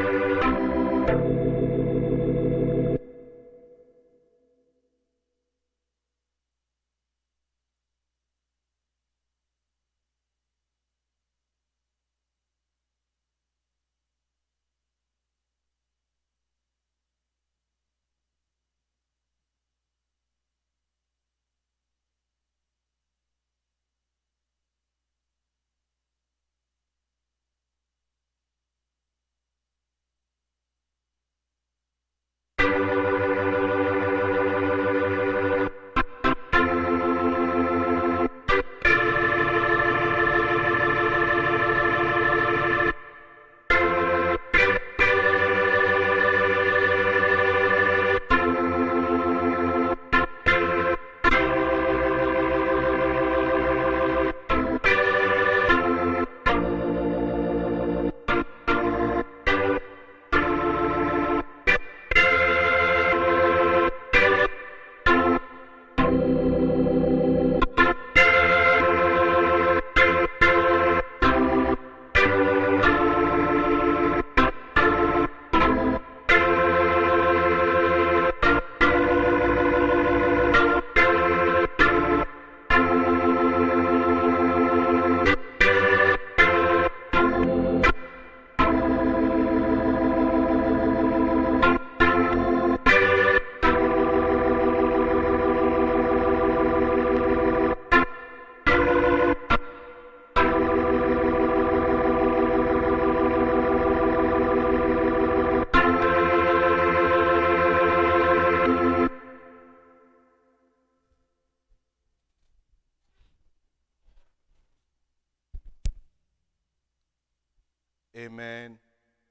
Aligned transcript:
Amen 0.00 0.49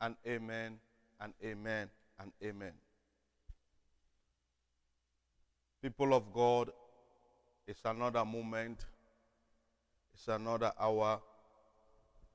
and 0.09 0.17
amen 0.25 0.79
and 1.21 1.33
amen 1.43 1.87
and 2.19 2.31
amen. 2.43 2.71
People 5.83 6.15
of 6.15 6.33
God, 6.33 6.71
it's 7.67 7.81
another 7.85 8.25
moment, 8.25 8.85
it's 10.15 10.27
another 10.27 10.71
hour, 10.79 11.21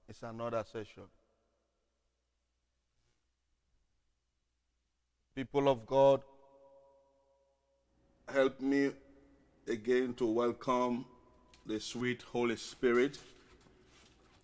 it's 0.09 0.23
another 0.23 0.65
session. 0.71 1.03
People 5.35 5.69
of 5.69 5.85
God, 5.85 6.23
help 8.33 8.61
me 8.61 8.93
again 9.67 10.15
to 10.15 10.27
welcome 10.27 11.05
the 11.67 11.81
sweet 11.81 12.23
Holy 12.23 12.55
Spirit. 12.55 13.19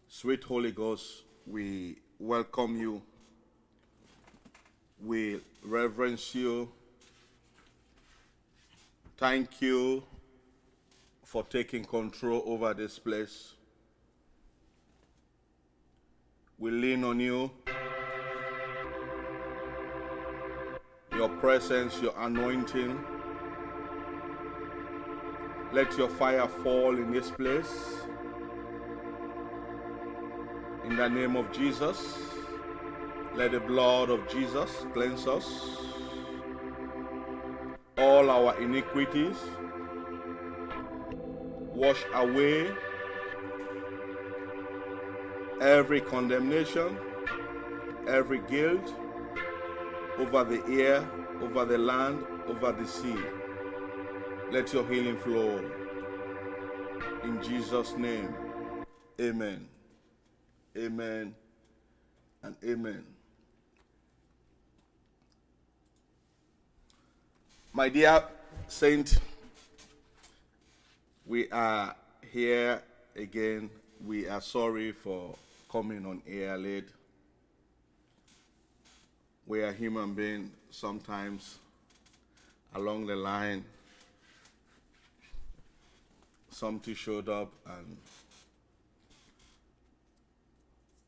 Sweet 0.09 0.43
Holy 0.43 0.73
Ghost, 0.73 1.23
we 1.47 1.99
welcome 2.19 2.77
you. 2.77 3.03
We 5.05 5.41
reverence 5.65 6.35
you. 6.35 6.71
Thank 9.17 9.63
you 9.63 10.03
for 11.25 11.43
taking 11.45 11.85
control 11.85 12.43
over 12.45 12.75
this 12.75 12.99
place. 12.99 13.55
We 16.59 16.71
lean 16.71 17.05
on 17.05 17.19
you. 17.21 17.51
Your 21.15 21.29
presence, 21.29 21.99
your 22.01 22.15
anointing. 22.19 22.99
Let 25.73 25.97
your 25.97 26.09
fire 26.09 26.49
fall 26.63 26.97
in 26.97 27.11
this 27.11 27.31
place. 27.31 28.05
In 30.85 30.97
the 30.97 31.09
name 31.09 31.37
of 31.37 31.51
Jesus, 31.53 32.19
let 33.35 33.53
the 33.53 33.61
blood 33.61 34.11
of 34.11 34.29
Jesus 34.29 34.85
cleanse 34.93 35.27
us. 35.27 35.77
All 37.97 38.31
our 38.31 38.61
iniquities, 38.61 39.37
wash 41.75 42.05
away 42.15 42.71
every 45.61 46.01
condemnation, 46.01 46.99
every 48.09 48.41
guilt 48.49 48.95
over 50.19 50.45
the 50.45 50.63
air, 50.83 51.09
over 51.41 51.65
the 51.65 51.79
land, 51.79 52.25
over 52.47 52.73
the 52.73 52.87
sea. 52.87 53.17
Let 54.51 54.73
your 54.73 54.87
healing 54.89 55.17
flow. 55.19 55.65
In 57.23 57.41
Jesus' 57.43 57.97
name, 57.97 58.35
amen. 59.21 59.69
Amen 60.77 61.35
and 62.43 62.57
amen. 62.65 63.10
My 67.73 67.89
dear 67.89 68.25
saint, 68.67 69.21
we 71.25 71.49
are 71.51 71.95
here 72.33 72.83
again. 73.15 73.71
We 74.05 74.27
are 74.27 74.41
sorry 74.41 74.91
for 74.91 75.37
coming 75.71 76.05
on 76.05 76.21
air 76.27 76.59
late. 76.59 76.89
We 79.47 79.63
are 79.63 79.73
human 79.73 80.15
beings 80.15 80.51
sometimes 80.73 81.59
along 82.75 83.07
the 83.07 83.15
line. 83.15 83.65
Something 86.51 86.95
showed 86.97 87.29
up 87.29 87.53
and 87.67 87.97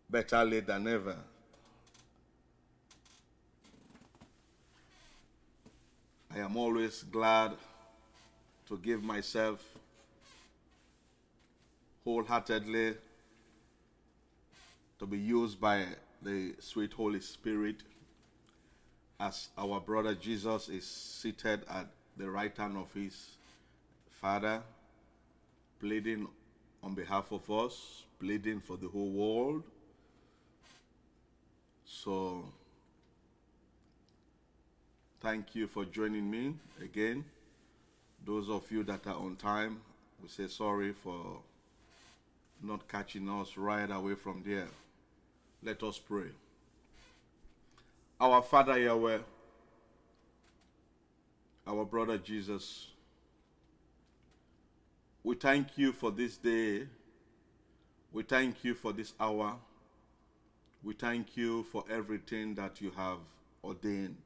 better 0.09 0.45
late 0.45 0.69
than 0.69 0.85
never. 0.85 1.17
I 6.35 6.39
am 6.39 6.57
always 6.57 7.03
glad 7.03 7.53
to 8.67 8.79
give 8.79 9.03
myself 9.03 9.63
wholeheartedly 12.05 12.95
to 14.99 15.07
be 15.07 15.19
used 15.19 15.61
by 15.61 15.85
the 16.23 16.55
sweet 16.59 16.95
Holy 16.95 17.21
Spirit 17.21 17.83
as 19.21 19.49
our 19.59 19.79
brother 19.79 20.15
Jesus 20.15 20.71
is 20.71 20.87
seated 20.87 21.65
at 21.69 21.89
the 22.17 22.31
right 22.31 22.57
hand 22.57 22.79
of 22.79 22.91
his 22.95 23.37
Father, 24.09 24.63
pleading 25.81 26.27
on 26.83 26.95
behalf 26.95 27.31
of 27.31 27.51
us, 27.51 28.05
pleading 28.19 28.61
for 28.61 28.79
the 28.79 28.89
whole 28.89 29.11
world. 29.11 29.65
So, 31.85 32.47
thank 35.23 35.55
you 35.55 35.69
for 35.69 35.85
joining 35.85 36.29
me 36.29 36.53
again. 36.83 37.25
Those 38.27 38.51
of 38.51 38.69
you 38.73 38.83
that 38.83 39.07
are 39.07 39.15
on 39.15 39.37
time, 39.37 39.81
we 40.21 40.29
say 40.29 40.49
sorry 40.49 40.93
for 40.93 41.39
not 42.61 42.89
catching 42.89 43.29
us 43.31 43.57
right 43.57 43.89
away 43.89 44.17
from 44.17 44.43
there. 44.45 44.67
Let 45.63 45.81
us 45.85 45.97
pray. 45.97 46.31
Our 48.21 48.43
Father 48.43 48.77
Yahweh, 48.77 49.19
our 51.69 51.85
brother 51.85 52.19
Jesus, 52.19 52.89
we 55.23 55.37
thank 55.37 55.79
you 55.79 55.93
for 55.93 56.11
this 56.11 56.37
day. 56.37 56.89
We 58.13 58.25
thank 58.25 58.65
you 58.65 58.75
for 58.75 58.93
this 58.93 59.13
hour. 59.21 59.55
We 60.83 60.95
thank 60.95 61.37
you 61.37 61.63
for 61.63 61.85
everything 61.89 62.57
that 62.57 62.81
you 62.81 62.91
have 62.97 63.19
ordained. 63.63 64.17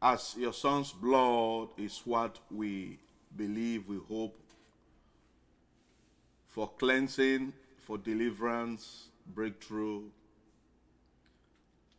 As 0.00 0.36
your 0.38 0.52
son's 0.52 0.92
blood 0.92 1.68
is 1.76 2.02
what 2.04 2.38
we 2.50 2.98
believe, 3.36 3.88
we 3.88 3.98
hope 4.08 4.38
for 6.46 6.70
cleansing, 6.78 7.52
for 7.78 7.98
deliverance, 7.98 9.08
breakthrough. 9.26 10.02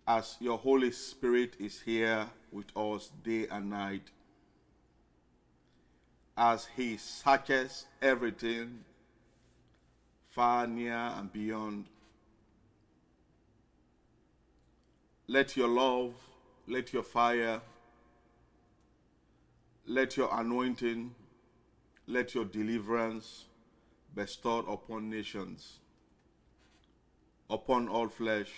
As 0.08 0.38
your 0.39 0.58
Holy 0.58 0.91
Spirit 0.91 1.56
is 1.60 1.82
here 1.82 2.27
with 2.51 2.75
us 2.75 3.12
day 3.24 3.48
and 3.51 3.70
night, 3.70 4.10
as 6.38 6.68
He 6.75 6.98
searches 6.98 7.86
everything 8.01 8.86
far, 10.29 10.65
near, 10.68 10.94
and 10.96 11.32
beyond. 11.34 11.86
Let 15.27 15.58
your 15.58 15.68
love, 15.68 16.13
let 16.65 16.94
your 16.94 17.03
fire, 17.03 17.62
let 19.89 20.15
your 20.15 20.29
anointing, 20.39 21.15
let 22.05 22.36
your 22.36 22.46
deliverance 22.46 23.46
bestowed 24.13 24.69
upon 24.69 25.10
nations, 25.10 25.79
upon 27.50 27.89
all 27.89 28.08
flesh. 28.08 28.51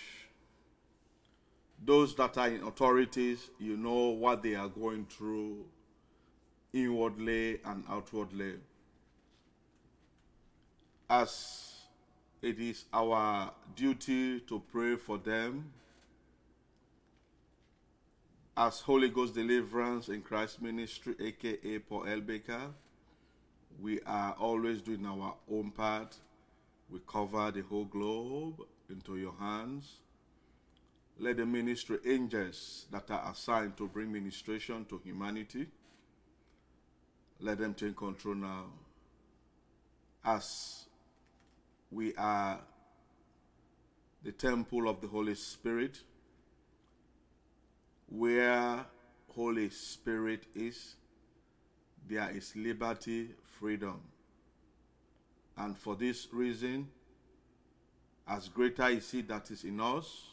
Those 1.82 2.14
that 2.16 2.36
are 2.36 2.48
in 2.48 2.62
authorities, 2.62 3.48
you 3.58 3.78
know 3.78 4.10
what 4.10 4.42
they 4.42 4.54
are 4.54 4.68
going 4.68 5.06
through 5.06 5.64
inwardly 6.74 7.60
and 7.64 7.82
outwardly. 7.88 8.56
As 11.08 11.86
it 12.42 12.60
is 12.60 12.84
our 12.92 13.52
duty 13.74 14.40
to 14.40 14.62
pray 14.70 14.96
for 14.96 15.16
them, 15.16 15.72
as 18.56 18.80
Holy 18.80 19.08
Ghost 19.08 19.34
Deliverance 19.34 20.08
in 20.08 20.20
Christ 20.20 20.60
Ministry, 20.60 21.14
aka 21.20 21.78
Paul 21.78 22.06
L. 22.06 22.20
Baker, 22.20 22.70
we 23.80 24.00
are 24.02 24.36
always 24.38 24.82
doing 24.82 25.06
our 25.06 25.34
own 25.50 25.70
part. 25.70 26.16
We 26.90 27.00
cover 27.06 27.50
the 27.50 27.62
whole 27.62 27.86
globe 27.86 28.60
into 28.90 29.16
your 29.16 29.34
hands. 29.40 30.00
Let 31.18 31.38
the 31.38 31.46
ministry 31.46 31.98
angels 32.04 32.86
that 32.90 33.10
are 33.10 33.30
assigned 33.30 33.76
to 33.78 33.88
bring 33.88 34.12
ministration 34.12 34.84
to 34.86 35.00
humanity, 35.02 35.66
let 37.40 37.58
them 37.58 37.74
take 37.74 37.96
control 37.96 38.34
now. 38.34 38.64
As 40.24 40.86
we 41.90 42.14
are 42.16 42.60
the 44.22 44.32
temple 44.32 44.88
of 44.88 45.00
the 45.00 45.08
Holy 45.08 45.34
Spirit, 45.34 46.00
where 48.12 48.84
Holy 49.34 49.70
Spirit 49.70 50.44
is, 50.54 50.96
there 52.08 52.30
is 52.30 52.54
liberty, 52.54 53.30
freedom. 53.58 54.00
And 55.56 55.76
for 55.76 55.96
this 55.96 56.28
reason, 56.32 56.88
as 58.28 58.48
greater 58.48 58.88
is 58.88 59.10
He 59.10 59.22
that 59.22 59.50
is 59.50 59.64
in 59.64 59.80
us, 59.80 60.28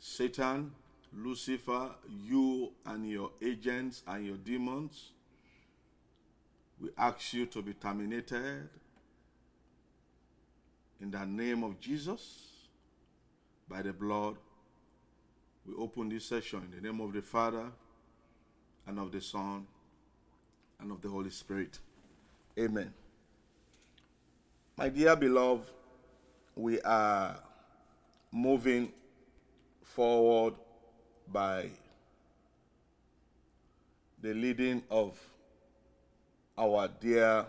Satan, 0.00 0.72
Lucifer, 1.16 1.90
you 2.24 2.72
and 2.86 3.08
your 3.08 3.30
agents 3.40 4.02
and 4.06 4.26
your 4.26 4.36
demons, 4.36 5.12
we 6.80 6.90
ask 6.98 7.32
you 7.34 7.46
to 7.46 7.62
be 7.62 7.72
terminated 7.72 8.68
in 11.00 11.10
the 11.10 11.24
name 11.24 11.62
of 11.62 11.78
Jesus 11.78 12.48
by 13.68 13.80
the 13.80 13.92
blood. 13.92 14.36
We 15.66 15.74
open 15.76 16.10
this 16.10 16.26
session 16.26 16.62
in 16.70 16.82
the 16.82 16.86
name 16.86 17.00
of 17.00 17.12
the 17.12 17.22
Father 17.22 17.66
and 18.86 18.98
of 18.98 19.10
the 19.10 19.20
Son 19.20 19.66
and 20.78 20.92
of 20.92 21.00
the 21.00 21.08
Holy 21.08 21.30
Spirit. 21.30 21.78
Amen. 22.58 22.92
My 24.76 24.88
dear 24.90 25.16
beloved, 25.16 25.70
we 26.54 26.80
are 26.82 27.36
moving 28.30 28.92
forward 29.82 30.54
by 31.32 31.70
the 34.20 34.34
leading 34.34 34.82
of 34.90 35.18
our 36.58 36.88
dear 37.00 37.46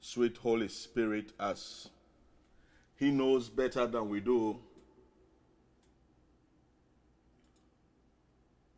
sweet 0.00 0.36
Holy 0.36 0.68
Spirit 0.68 1.32
as 1.38 1.88
He 2.96 3.10
knows 3.10 3.48
better 3.48 3.86
than 3.86 4.08
we 4.08 4.20
do. 4.20 4.58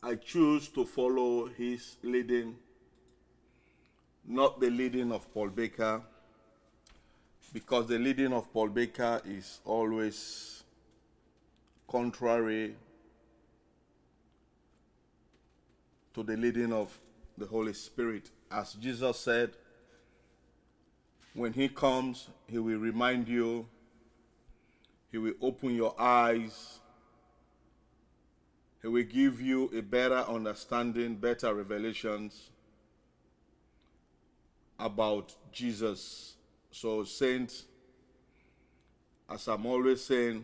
I 0.05 0.15
choose 0.15 0.67
to 0.69 0.83
follow 0.83 1.47
His 1.47 1.95
leading, 2.03 2.57
not 4.27 4.59
the 4.59 4.69
leading 4.69 5.13
of 5.13 5.33
Paul 5.33 5.47
Baker, 5.47 6.01
because 7.53 7.87
the 7.87 7.97
leading 7.97 8.33
of 8.33 8.51
Paul 8.51 8.67
Baker 8.67 9.21
is 9.23 9.61
always 9.63 10.63
contrary 11.87 12.75
to 16.13 16.21
the 16.21 16.35
leading 16.35 16.73
of 16.73 16.99
the 17.37 17.45
Holy 17.45 17.73
Spirit. 17.73 18.29
As 18.51 18.73
Jesus 18.73 19.17
said, 19.17 19.51
when 21.33 21.53
He 21.53 21.69
comes, 21.69 22.27
He 22.47 22.59
will 22.59 22.79
remind 22.79 23.29
you, 23.29 23.67
He 25.13 25.17
will 25.17 25.35
open 25.41 25.73
your 25.73 25.95
eyes, 25.97 26.81
He 28.83 28.89
will 28.89 29.03
give 29.03 29.39
you 29.39 29.71
a 29.73 29.81
better 29.81 30.17
understanding, 30.17 31.15
better 31.15 31.55
revelations 31.55 32.49
about 34.77 35.33
Jesus. 35.53 36.35
So, 36.69 37.05
saints, 37.05 37.63
as 39.29 39.47
I'm 39.47 39.65
always 39.65 40.03
saying, 40.03 40.43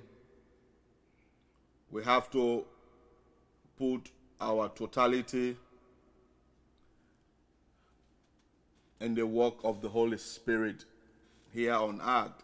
we 1.91 2.01
have 2.05 2.31
to 2.31 2.63
put 3.77 4.09
our 4.39 4.69
totality 4.69 5.57
in 9.01 9.15
the 9.15 9.27
work 9.27 9.55
of 9.65 9.81
the 9.81 9.89
Holy 9.89 10.17
Spirit 10.17 10.85
here 11.53 11.73
on 11.73 11.99
earth. 12.01 12.41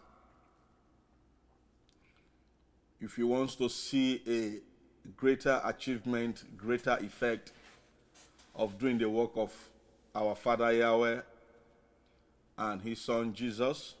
If 3.00 3.16
you 3.16 3.28
want 3.28 3.56
to 3.56 3.70
see 3.70 4.22
a 4.26 4.75
greater 5.16 5.60
achievement, 5.64 6.44
greater 6.56 6.96
effect 7.00 7.52
of 8.54 8.78
doing 8.78 8.98
the 8.98 9.08
work 9.08 9.32
of 9.36 9.52
our 10.14 10.34
Father 10.34 10.72
Yahweh 10.72 11.20
and 12.58 12.80
His 12.82 13.00
Son 13.00 13.32
Jesus, 13.32 13.94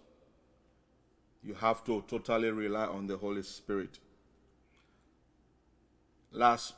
you 1.44 1.54
have 1.54 1.84
to 1.84 2.02
totally 2.08 2.50
rely 2.50 2.86
on 2.86 3.06
the 3.06 3.16
Holy 3.16 3.42
Spirit. 3.42 3.98
Last 6.32 6.74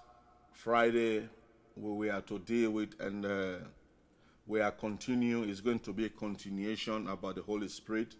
Friday, 0.52 1.28
we 1.76 2.08
were 2.08 2.20
to 2.20 2.38
deal 2.40 2.73
with 2.73 2.99
and 3.00 3.25
uh, 3.25 3.54
we 4.47 4.61
are 4.61 4.70
continuing 4.73 5.49
is 5.49 5.61
going 5.61 5.78
to 5.78 5.92
be 5.92 6.06
a 6.06 6.08
continuation 6.08 7.06
about 7.06 7.37
the 7.37 7.42
Holy 7.42 7.68
Spirit. 7.68 8.14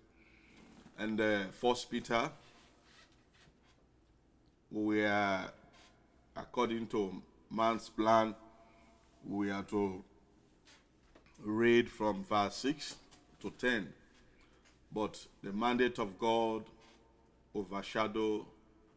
And 0.99 1.21
uh, 1.21 1.45
First 1.53 1.91
Peter, 1.91 2.31
we 4.71 5.05
are 5.05 5.50
according 6.38 6.87
to 6.87 7.21
man's 7.50 7.88
plan, 7.88 8.35
we 9.26 9.50
are 9.50 9.64
to 9.64 10.02
read 11.42 11.90
from 11.90 12.25
verse 12.25 12.57
6 12.57 12.97
to 13.42 13.50
10. 13.50 13.92
But 14.92 15.26
the 15.42 15.52
mandate 15.52 15.99
of 15.99 16.18
God 16.18 16.64
overshadow 17.54 18.47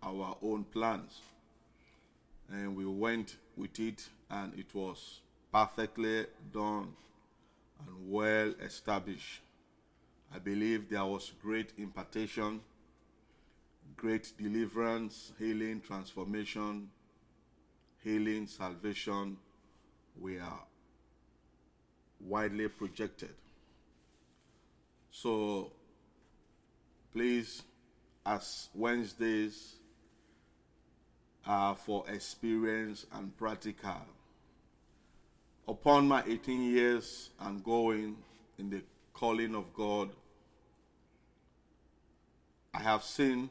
our 0.03 0.38
own 0.41 0.63
plans. 0.65 1.21
And 2.51 2.75
we 2.75 2.86
went 2.86 3.38
with 3.57 3.79
it 3.79 4.07
and 4.29 4.53
it 4.57 4.74
was 4.74 5.21
perfectly 5.51 6.25
done 6.53 6.93
and 7.79 8.12
well 8.12 8.53
established. 8.62 9.41
I 10.33 10.39
believe 10.39 10.89
there 10.89 11.05
was 11.05 11.31
great 11.41 11.74
impartation, 11.77 12.62
great 13.98 14.31
deliverance, 14.38 15.33
healing, 15.38 15.81
transformation, 15.81 16.89
healing, 18.03 18.48
salvation. 18.48 19.38
We 20.20 20.39
are 20.39 20.63
widely 22.20 22.67
projected. 22.67 23.34
So 25.12 25.72
please, 27.13 27.63
as 28.25 28.70
Wednesdays 28.74 29.75
are 31.46 31.75
for 31.75 32.05
experience 32.10 33.05
and 33.13 33.36
practical 33.38 34.05
upon 35.67 36.08
my 36.08 36.24
18 36.27 36.62
years 36.72 37.31
and 37.39 37.63
going 37.63 38.17
in 38.58 38.70
the 38.70 38.81
calling 39.13 39.55
of 39.55 39.74
God, 39.74 40.10
I 42.74 42.79
have 42.79 43.03
seen 43.03 43.50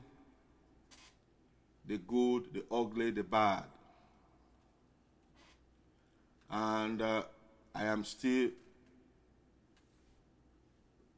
the 1.86 1.98
good, 1.98 2.52
the 2.52 2.64
ugly, 2.70 3.10
the 3.10 3.22
bad. 3.22 3.64
And 6.50 7.00
uh, 7.00 7.22
I 7.74 7.84
am 7.84 8.04
still 8.04 8.50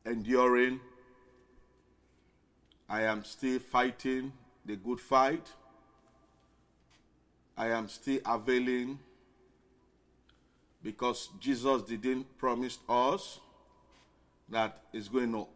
enduring. 0.05 0.81
I 2.89 3.03
am 3.03 3.25
still 3.25 3.59
fighting 3.59 4.33
the 4.65 4.77
good 4.77 5.01
fight. 5.01 5.51
I 7.57 7.69
am 7.69 7.89
still 7.89 8.21
availing 8.27 8.99
because 10.83 11.29
Jesus 11.39 11.83
didn't 11.83 12.37
promise 12.39 12.79
us 12.89 13.41
that 14.49 14.83
it's 14.93 15.09
going 15.09 15.33
to 15.33 15.47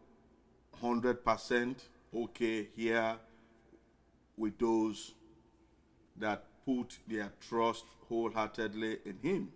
100% 0.83 1.75
okay 2.15 2.69
here 2.77 3.17
with 4.37 4.59
those 4.59 5.13
that 6.17 6.45
put 6.65 6.99
their 7.07 7.33
trust 7.49 7.85
wholeheartedly 8.09 8.99
in 9.05 9.19
Him. 9.23 9.49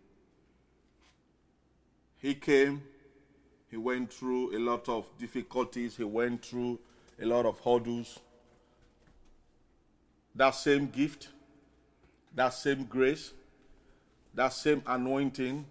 He 2.20 2.34
came, 2.34 2.82
He 3.70 3.76
went 3.76 4.12
through 4.12 4.56
a 4.56 4.58
lot 4.58 4.88
of 4.88 5.06
difficulties, 5.18 5.96
He 5.96 6.04
went 6.04 6.44
through 6.44 6.78
a 7.20 7.26
lot 7.26 7.46
of 7.46 7.58
hurdles. 7.60 8.20
That 10.34 10.50
same 10.50 10.88
gift, 10.88 11.28
that 12.34 12.50
same 12.50 12.84
grace, 12.84 13.32
that 14.34 14.52
same 14.52 14.82
anointing 14.86 15.66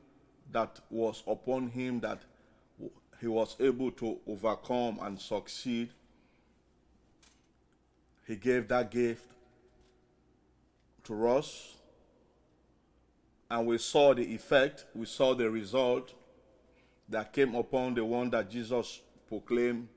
that 0.52 0.80
was 0.90 1.24
upon 1.28 1.70
Him 1.70 2.00
that 2.02 2.24
he 3.22 3.28
was 3.28 3.56
able 3.60 3.92
to 3.92 4.18
overcome 4.28 4.98
and 5.02 5.20
succeed 5.20 5.90
he 8.30 8.36
gave 8.36 8.68
that 8.68 8.92
gift 8.92 9.26
to 11.04 11.28
us. 11.28 11.74
And 13.50 13.66
we 13.66 13.80
saw 13.80 14.14
the 14.14 14.36
effect, 14.36 14.86
we 14.94 15.08
saw 15.08 15.34
the 15.34 15.50
result 15.50 16.14
that 17.10 17.34
came 17.34 17.56
upon 17.56 17.96
the 17.96 18.06
one 18.06 18.30
that 18.30 18.50
Jesus 18.50 19.02
proclaimed. 19.28 19.88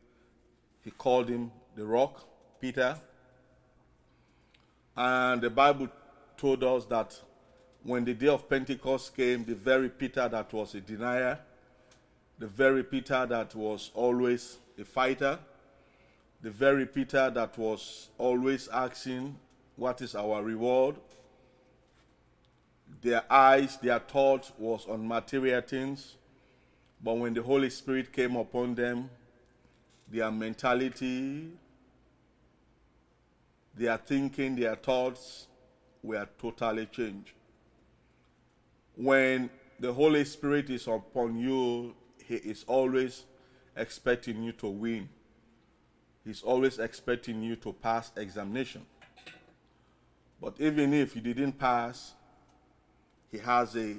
He 0.83 0.91
called 0.91 1.29
him 1.29 1.51
the 1.77 1.85
rock, 1.85 2.27
Peter. 2.61 2.97
And 4.97 5.41
the 5.41 5.51
Bible 5.51 5.89
told 6.37 6.65
us 6.65 6.85
that 6.87 7.19
when 7.83 8.05
the 8.05 8.15
day 8.15 8.29
of 8.29 8.49
Pentecost 8.49 9.17
came, 9.17 9.45
the 9.45 9.55
very 9.55 9.89
Peter 9.89 10.29
that 10.29 10.53
was 10.53 10.75
a 10.75 10.81
denier, 10.81 11.39
the 12.39 12.47
very 12.47 12.83
Peter 12.83 13.27
that 13.27 13.55
was 13.55 13.91
always 13.95 14.59
a 14.79 14.85
fighter, 14.85 15.39
the 16.43 16.51
very 16.51 16.87
Peter 16.87 17.31
that 17.31 17.57
was 17.57 18.09
always 18.19 18.69
asking, 18.69 19.37
What 19.77 20.01
is 20.03 20.15
our 20.15 20.43
reward? 20.43 20.97
Their 23.01 23.25
eyes, 23.31 23.77
their 23.79 23.99
thought 23.99 24.51
was 24.59 24.87
on 24.87 25.07
material 25.07 25.61
things. 25.61 26.17
But 27.03 27.15
when 27.15 27.35
the 27.35 27.43
Holy 27.43 27.71
Spirit 27.71 28.13
came 28.13 28.37
upon 28.37 28.75
them, 28.75 29.11
their 30.09 30.31
mentality, 30.31 31.49
their 33.75 33.97
thinking, 33.97 34.57
their 34.57 34.77
thoughts 34.77 35.49
were 36.03 36.29
totally 36.39 36.87
changed. 36.87 37.33
When 38.95 39.51
the 39.81 39.93
Holy 39.93 40.25
Spirit 40.25 40.71
is 40.71 40.87
upon 40.87 41.39
you, 41.39 41.95
He 42.25 42.37
is 42.37 42.65
always 42.69 43.25
expecting 43.77 44.43
you 44.43 44.53
to 44.53 44.69
win. 44.69 45.09
He's 46.25 46.43
always 46.43 46.79
expecting 46.79 47.43
you 47.43 47.57
to 47.57 47.73
pass 47.73 48.13
examination. 48.17 48.87
But 50.41 50.55
even 50.59 50.93
if 50.93 51.17
you 51.17 51.23
didn't 51.23 51.53
pass, 51.53 52.15
he 53.31 53.39
has 53.39 53.77
a 53.77 53.97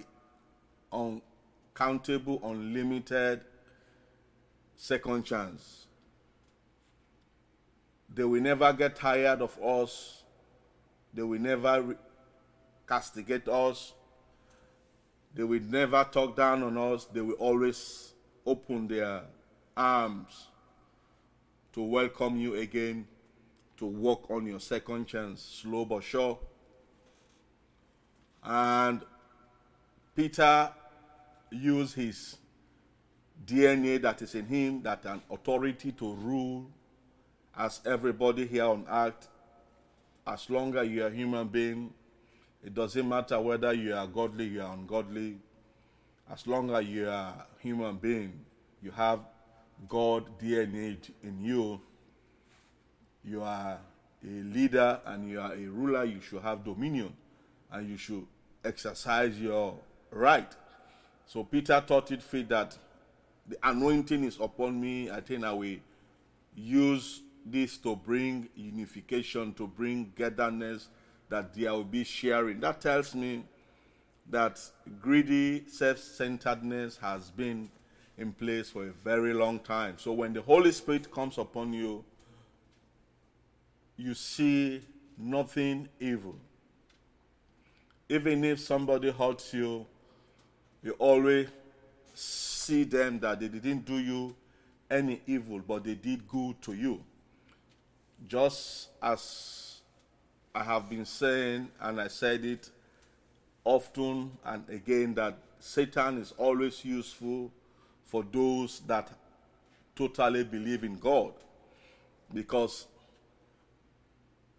uncountable, 1.75 2.39
unlimited 2.43 3.41
second 4.75 5.23
chance. 5.23 5.87
They 8.13 8.23
will 8.23 8.41
never 8.41 8.71
get 8.73 8.95
tired 8.95 9.41
of 9.41 9.57
us. 9.61 10.23
They 11.13 11.23
will 11.23 11.39
never 11.39 11.97
castigate 12.87 13.47
us. 13.47 13.93
They 15.33 15.43
will 15.43 15.61
never 15.61 16.03
talk 16.11 16.35
down 16.35 16.61
on 16.63 16.77
us. 16.77 17.05
They 17.05 17.21
will 17.21 17.33
always 17.33 18.13
open 18.45 18.87
their 18.87 19.21
arms 19.75 20.47
to 21.73 21.81
welcome 21.81 22.37
you 22.37 22.55
again 22.55 23.07
to 23.77 23.87
work 23.87 24.29
on 24.29 24.45
your 24.45 24.59
second 24.59 25.07
chance, 25.07 25.41
slow 25.63 25.85
but 25.85 26.03
sure. 26.03 26.37
And 28.43 29.01
Peter 30.15 30.69
used 31.53 31.95
his 31.95 32.37
DNA 33.45 34.01
that 34.01 34.21
is 34.21 34.35
in 34.35 34.45
him, 34.45 34.81
that 34.83 35.05
an 35.05 35.21
authority 35.29 35.91
to 35.93 36.13
rule 36.13 36.69
as 37.57 37.81
everybody 37.85 38.47
here 38.47 38.65
on 38.65 38.85
earth, 38.89 39.27
as 40.25 40.49
long 40.49 40.75
as 40.77 40.87
you 40.87 41.03
are 41.03 41.07
a 41.07 41.11
human 41.11 41.47
being, 41.47 41.93
it 42.63 42.73
doesn't 42.73 43.07
matter 43.07 43.39
whether 43.39 43.73
you 43.73 43.93
are 43.93 44.07
godly, 44.07 44.45
you 44.45 44.61
are 44.61 44.73
ungodly. 44.73 45.37
As 46.31 46.47
long 46.47 46.71
as 46.73 46.85
you 46.85 47.09
are 47.09 47.35
a 47.35 47.45
human 47.59 47.97
being, 47.97 48.39
you 48.81 48.91
have 48.91 49.19
God 49.89 50.39
DNA 50.39 50.97
in 51.23 51.43
you, 51.43 51.81
you 53.23 53.41
are 53.41 53.79
a 54.23 54.27
leader 54.27 55.01
and 55.05 55.29
you 55.29 55.41
are 55.41 55.53
a 55.53 55.65
ruler, 55.65 56.05
you 56.05 56.21
should 56.21 56.41
have 56.41 56.63
dominion 56.63 57.13
and 57.71 57.89
you 57.89 57.97
should 57.97 58.25
exercise 58.63 59.39
your 59.39 59.75
right. 60.11 60.55
So 61.25 61.43
Peter 61.43 61.81
thought 61.85 62.11
it 62.11 62.21
fit 62.21 62.49
that 62.49 62.77
the 63.47 63.57
anointing 63.63 64.23
is 64.23 64.39
upon 64.39 64.79
me. 64.79 65.09
I 65.09 65.21
think 65.21 65.43
I 65.43 65.51
will 65.53 65.77
use 66.55 67.21
this 67.45 67.77
to 67.79 67.95
bring 67.95 68.49
unification, 68.55 69.53
to 69.55 69.67
bring 69.67 70.11
togetherness, 70.15 70.89
that 71.29 71.53
there 71.53 71.71
will 71.73 71.83
be 71.83 72.03
sharing. 72.03 72.59
That 72.59 72.81
tells 72.81 73.15
me 73.15 73.43
that 74.29 74.59
greedy 75.01 75.63
self 75.67 75.97
centeredness 75.97 76.97
has 76.97 77.29
been 77.31 77.69
in 78.17 78.31
place 78.31 78.69
for 78.69 78.87
a 78.87 78.91
very 78.91 79.33
long 79.33 79.59
time. 79.59 79.95
So 79.97 80.13
when 80.13 80.33
the 80.33 80.41
Holy 80.41 80.71
Spirit 80.71 81.11
comes 81.11 81.37
upon 81.37 81.73
you, 81.73 82.03
you 83.97 84.13
see 84.13 84.81
nothing 85.17 85.89
evil. 85.99 86.35
Even 88.09 88.43
if 88.43 88.59
somebody 88.59 89.11
hurts 89.11 89.53
you, 89.53 89.85
you 90.83 90.91
always 90.99 91.47
see 92.13 92.83
them 92.83 93.19
that 93.19 93.39
they 93.39 93.47
didn't 93.47 93.85
do 93.85 93.97
you 93.97 94.35
any 94.91 95.21
evil, 95.25 95.59
but 95.59 95.83
they 95.83 95.95
did 95.95 96.27
good 96.27 96.61
to 96.61 96.73
you. 96.73 97.01
Just 98.27 98.89
as 99.01 99.81
I 100.53 100.63
have 100.63 100.89
been 100.89 101.05
saying, 101.05 101.69
and 101.81 101.99
I 101.99 102.07
said 102.07 102.45
it 102.45 102.69
often 103.63 104.31
and 104.45 104.69
again, 104.69 105.13
that 105.15 105.37
Satan 105.59 106.17
is 106.19 106.33
always 106.37 106.83
useful 106.83 107.51
for 108.05 108.23
those 108.29 108.81
that 108.81 109.09
totally 109.95 110.43
believe 110.43 110.83
in 110.83 110.97
God 110.97 111.33
because 112.33 112.87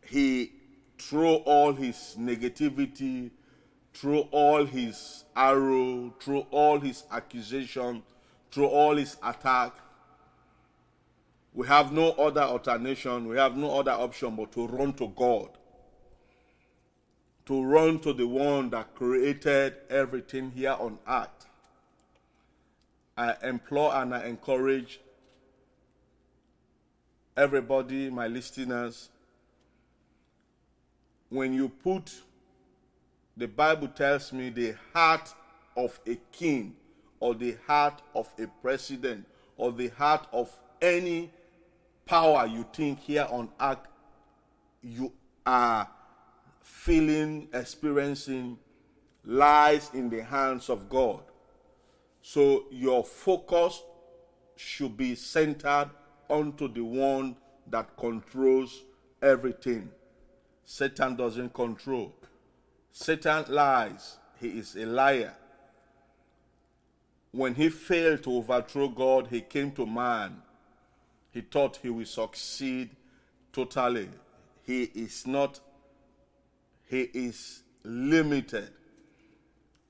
he 0.07 0.53
throw 0.99 1.37
all 1.37 1.73
his 1.73 2.17
negativity 2.19 3.31
through 3.95 4.27
all 4.33 4.65
his 4.67 5.25
arrow 5.37 6.13
through 6.21 6.47
all 6.51 6.81
his 6.81 7.05
accusation 7.11 8.03
through 8.55 8.69
all 8.69 8.97
his 8.97 9.17
attack. 9.21 9.73
We 11.53 11.67
have 11.67 11.93
no 11.93 12.11
other 12.13 12.43
alternation. 12.43 13.27
We 13.27 13.37
have 13.37 13.57
no 13.57 13.81
other 13.81 13.91
option 13.91 14.37
but 14.37 14.53
to 14.53 14.69
run 14.69 14.93
to 14.95 15.09
god. 15.09 15.51
To 17.47 17.63
run 17.63 17.99
to 18.01 18.13
the 18.13 18.29
one 18.29 18.71
that 18.71 18.95
created 18.95 19.75
everything 19.91 20.53
here 20.53 20.77
on 20.79 20.99
earth. 21.09 21.47
I 23.17 23.35
implore 23.43 23.93
and 23.95 24.15
I 24.15 24.27
encourage 24.27 25.01
everybody, 27.37 28.11
my 28.11 28.29
listeners, 28.29 29.09
when 31.29 31.53
you 31.53 31.69
put, 31.69 32.13
the 33.37 33.47
Bible 33.49 33.89
tells 33.89 34.33
me, 34.33 34.51
the 34.51 34.75
heart 34.93 35.35
of 35.77 35.99
a 36.07 36.17
king 36.31 36.77
or 37.21 37.35
the 37.35 37.57
heart 37.67 38.03
of 38.15 38.33
a 38.39 38.47
president 38.63 39.27
or 39.57 39.73
the 39.73 39.89
heart 39.89 40.27
of 40.33 40.51
any 40.81 41.31
power 42.07 42.47
you 42.47 42.67
think 42.73 43.01
here 43.01 43.27
on 43.31 43.49
earth 43.61 43.79
you 44.83 45.13
are 45.47 45.89
feeling, 46.63 47.49
experiencing, 47.53 48.59
lies 49.25 49.91
in 49.95 50.11
the 50.11 50.23
hands 50.23 50.69
of 50.69 50.89
God. 50.89 51.23
So 52.23 52.65
your 52.71 53.03
focus 53.05 53.83
should 54.57 54.97
be 54.97 55.15
centered 55.15 55.91
onto 56.29 56.73
the 56.73 56.85
one 56.85 57.37
that 57.71 57.97
controls 57.97 58.83
everything. 59.23 59.91
Satan 60.65 61.17
doesn't 61.17 61.53
control. 61.55 62.15
Satan 62.97 63.45
lies. 63.49 64.19
He 64.41 64.51
is 64.51 64.77
a 64.77 64.87
liar. 64.87 65.35
When 67.33 67.57
he 67.57 67.69
failed 67.69 68.23
to 68.23 68.37
overthrow 68.37 68.87
God, 68.89 69.27
he 69.27 69.41
came 69.41 69.73
to 69.73 69.85
man. 69.85 70.41
He 71.33 71.41
thought 71.41 71.81
he 71.83 71.91
would 71.91 72.07
succeed 72.07 72.91
totally. 73.53 74.09
He 74.63 74.85
is 74.85 75.27
not, 75.27 75.59
he 76.87 77.11
is 77.13 77.65
limited. 77.83 78.71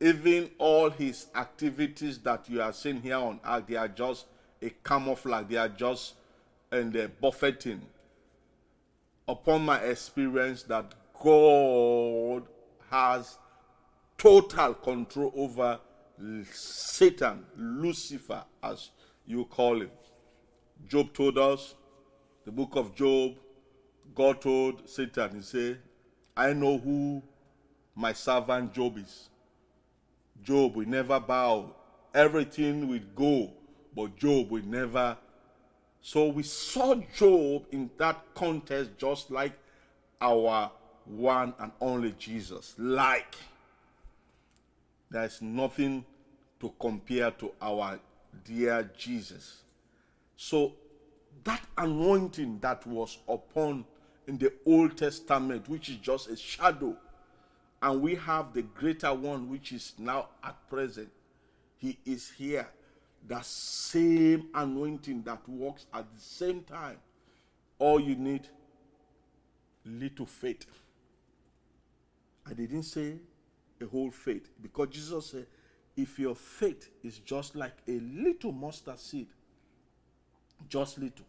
Even 0.00 0.50
all 0.56 0.88
his 0.88 1.26
activities 1.34 2.18
that 2.20 2.48
you 2.48 2.62
are 2.62 2.72
seeing 2.72 3.02
here 3.02 3.16
on 3.16 3.38
earth, 3.46 3.64
they 3.68 3.76
are 3.76 3.88
just 3.88 4.24
a 4.62 4.70
camouflage. 4.82 5.44
They 5.50 5.56
are 5.56 5.68
just 5.68 6.14
and 6.72 6.90
the 6.90 7.10
buffeting. 7.20 7.82
Upon 9.28 9.66
my 9.66 9.78
experience 9.80 10.62
that 10.62 10.94
God 11.22 12.44
has 12.94 13.38
total 14.16 14.72
control 14.74 15.32
over 15.34 15.80
Satan, 16.52 17.44
Lucifer, 17.56 18.44
as 18.62 18.90
you 19.26 19.44
call 19.46 19.80
him. 19.80 19.90
Job 20.86 21.12
told 21.12 21.36
us, 21.36 21.74
the 22.44 22.52
book 22.52 22.76
of 22.76 22.94
Job, 22.94 23.34
God 24.14 24.40
told 24.40 24.88
Satan, 24.88 25.34
He 25.34 25.42
said, 25.42 25.80
I 26.36 26.52
know 26.52 26.78
who 26.78 27.20
my 27.96 28.12
servant 28.12 28.72
Job 28.72 28.98
is. 28.98 29.28
Job 30.44 30.76
will 30.76 30.86
never 30.86 31.18
bow. 31.18 31.74
Everything 32.14 32.86
will 32.86 33.00
go, 33.16 33.50
but 33.96 34.16
Job 34.16 34.50
will 34.50 34.64
never. 34.64 35.16
So 36.00 36.28
we 36.28 36.44
saw 36.44 36.94
Job 37.16 37.66
in 37.72 37.90
that 37.98 38.24
context 38.34 38.92
just 38.98 39.32
like 39.32 39.58
our 40.20 40.70
one 41.06 41.54
and 41.58 41.72
only 41.80 42.14
Jesus. 42.18 42.74
Like 42.78 43.36
there's 45.10 45.40
nothing 45.42 46.04
to 46.60 46.72
compare 46.80 47.30
to 47.32 47.52
our 47.60 47.98
dear 48.44 48.90
Jesus. 48.96 49.62
So 50.36 50.72
that 51.44 51.62
anointing 51.76 52.58
that 52.60 52.86
was 52.86 53.18
upon 53.28 53.84
in 54.26 54.38
the 54.38 54.52
Old 54.66 54.96
Testament, 54.96 55.68
which 55.68 55.88
is 55.88 55.96
just 55.96 56.28
a 56.28 56.36
shadow, 56.36 56.96
and 57.82 58.00
we 58.00 58.14
have 58.14 58.54
the 58.54 58.62
greater 58.62 59.12
one 59.12 59.50
which 59.50 59.72
is 59.72 59.92
now 59.98 60.28
at 60.42 60.56
present. 60.70 61.10
He 61.76 61.98
is 62.06 62.30
here. 62.30 62.66
The 63.26 63.40
same 63.42 64.48
anointing 64.54 65.22
that 65.22 65.46
works 65.48 65.86
at 65.92 66.06
the 66.14 66.20
same 66.20 66.62
time. 66.62 66.96
All 67.78 68.00
you 68.00 68.16
need, 68.16 68.48
little 69.84 70.26
faith. 70.26 70.66
I 72.48 72.52
didn't 72.54 72.82
say 72.82 73.14
a 73.80 73.86
whole 73.86 74.10
faith 74.10 74.50
because 74.60 74.88
Jesus 74.88 75.30
said, 75.30 75.46
if 75.96 76.18
your 76.18 76.34
faith 76.34 76.90
is 77.02 77.18
just 77.18 77.54
like 77.54 77.76
a 77.88 78.00
little 78.00 78.52
mustard 78.52 78.98
seed, 78.98 79.28
just 80.68 80.98
little. 80.98 81.26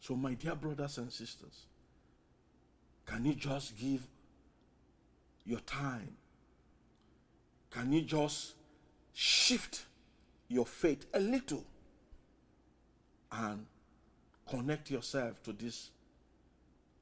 So, 0.00 0.14
my 0.14 0.34
dear 0.34 0.54
brothers 0.54 0.98
and 0.98 1.10
sisters, 1.12 1.66
can 3.06 3.24
you 3.24 3.34
just 3.34 3.76
give 3.78 4.06
your 5.44 5.60
time? 5.60 6.16
Can 7.70 7.92
you 7.92 8.02
just 8.02 8.54
shift 9.12 9.86
your 10.48 10.66
faith 10.66 11.06
a 11.12 11.20
little 11.20 11.64
and 13.32 13.66
connect 14.48 14.90
yourself 14.90 15.42
to 15.42 15.52
this 15.52 15.90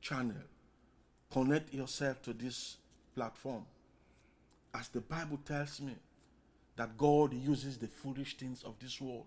channel? 0.00 0.36
Connect 1.30 1.72
yourself 1.74 2.22
to 2.22 2.32
this 2.32 2.76
platform. 3.14 3.64
As 4.74 4.88
the 4.88 5.00
Bible 5.00 5.38
tells 5.44 5.80
me 5.80 5.94
that 6.76 6.96
God 6.96 7.34
uses 7.34 7.78
the 7.78 7.88
foolish 7.88 8.36
things 8.36 8.62
of 8.62 8.74
this 8.80 9.00
world 9.00 9.26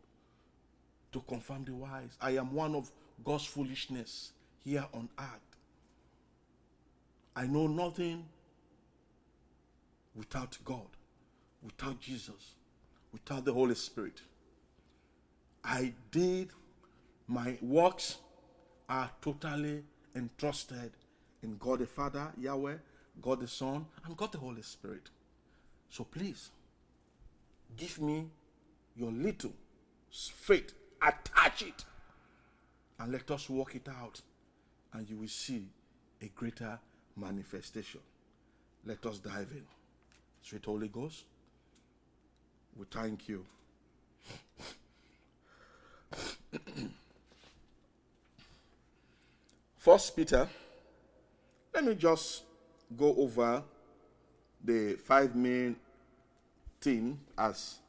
to 1.11 1.21
confirm 1.21 1.63
the 1.63 1.73
wise. 1.73 2.17
I 2.19 2.31
am 2.31 2.53
one 2.53 2.75
of 2.75 2.91
God's 3.23 3.45
foolishness 3.45 4.31
here 4.63 4.85
on 4.93 5.09
earth. 5.19 5.55
I 7.35 7.45
know 7.45 7.67
nothing 7.67 8.25
without 10.15 10.57
God, 10.65 10.87
without 11.63 11.99
Jesus, 11.99 12.55
without 13.11 13.45
the 13.45 13.53
Holy 13.53 13.75
Spirit. 13.75 14.21
I 15.63 15.93
did 16.11 16.49
my 17.27 17.57
works 17.61 18.17
are 18.87 19.09
totally 19.21 19.83
entrusted 20.15 20.91
in 21.41 21.57
God 21.57 21.79
the 21.79 21.87
Father, 21.87 22.31
Yahweh, 22.37 22.75
God 23.21 23.39
the 23.41 23.47
Son, 23.47 23.85
and 24.05 24.17
God 24.17 24.31
the 24.31 24.37
Holy 24.37 24.61
Spirit. 24.61 25.09
So 25.89 26.03
please, 26.03 26.51
give 27.77 27.99
me 28.01 28.27
your 28.95 29.11
little 29.11 29.53
faith, 30.11 30.73
attach 31.01 31.61
it, 31.61 31.85
and 32.99 33.11
let 33.11 33.29
us 33.31 33.49
work 33.49 33.75
it 33.75 33.87
out, 33.89 34.21
and 34.93 35.09
you 35.09 35.17
will 35.17 35.27
see 35.27 35.67
a 36.21 36.27
greater 36.27 36.79
manifestation. 37.15 38.01
Let 38.85 39.05
us 39.05 39.17
dive 39.19 39.51
in. 39.51 39.63
Sweet 40.41 40.65
Holy 40.65 40.87
Ghost, 40.87 41.25
we 42.77 42.85
thank 42.91 43.27
you. 43.27 43.45
First 49.77 50.15
Peter, 50.15 50.47
let 51.73 51.83
me 51.83 51.95
just 51.95 52.44
go 52.95 53.15
over 53.15 53.63
the 54.63 54.95
five 54.95 55.35
main 55.35 55.75
theme 56.81 57.19
as 57.37 57.79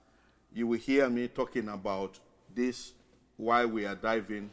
you 0.53 0.67
will 0.67 0.79
hear 0.79 1.09
me 1.09 1.29
talking 1.29 1.69
about 1.69 2.19
this 2.55 2.93
while 3.37 3.69
we 3.69 3.85
are 3.85 3.95
diving. 3.95 4.51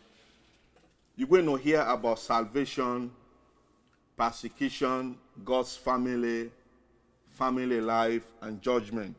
You're 1.16 1.28
going 1.28 1.46
to 1.46 1.56
hear 1.56 1.82
about 1.82 2.20
salvation, 2.20 3.12
persecution, 4.18 5.18
God's 5.46 5.76
family, 5.78 6.52
family 7.30 7.80
life, 7.80 8.24
and 8.42 8.62
judgment. 8.62 9.18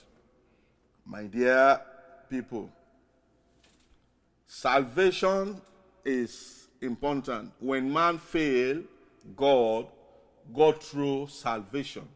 My 1.07 1.25
dear 1.25 1.81
people, 2.29 2.69
salvation 4.47 5.61
is 6.05 6.69
important. 6.81 7.53
When 7.61 7.93
man 7.93 8.19
fail 8.19 8.83
God, 9.37 9.87
God 10.53 10.83
through 10.83 11.29
salvation, 11.29 12.07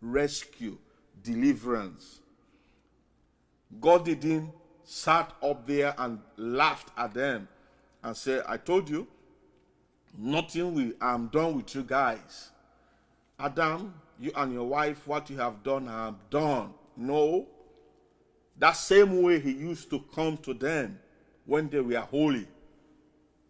rescue, 0.00 0.78
deliverance. 1.22 2.20
God 3.80 4.04
didn't 4.04 4.50
sat 4.84 5.32
up 5.42 5.66
there 5.66 5.94
and 5.98 6.20
laughed 6.36 6.90
at 6.96 7.14
them 7.14 7.48
and 8.02 8.16
said, 8.16 8.42
I 8.48 8.56
told 8.56 8.88
you, 8.88 9.06
nothing 10.16 10.74
will, 10.74 10.92
I'm 11.00 11.28
done 11.28 11.56
with 11.56 11.74
you 11.74 11.82
guys. 11.82 12.50
Adam, 13.38 13.94
you 14.18 14.32
and 14.36 14.52
your 14.52 14.66
wife, 14.66 15.06
what 15.06 15.30
you 15.30 15.38
have 15.38 15.62
done, 15.62 15.88
I 15.88 16.08
am 16.08 16.18
done. 16.28 16.74
No. 16.96 17.46
That 18.58 18.72
same 18.72 19.22
way 19.22 19.40
he 19.40 19.52
used 19.52 19.88
to 19.90 20.04
come 20.14 20.36
to 20.38 20.52
them 20.52 20.98
when 21.46 21.68
they 21.68 21.80
were 21.80 22.00
holy, 22.00 22.46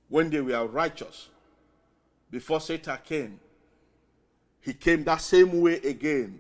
when 0.09 0.31
they 0.31 0.41
were 0.41 0.67
righteous, 0.67 1.29
before 2.31 2.61
Satan 2.61 2.99
came. 3.05 3.41
He 4.61 4.75
came 4.75 5.05
that 5.05 5.21
same 5.21 5.61
way 5.61 5.77
again 5.77 6.39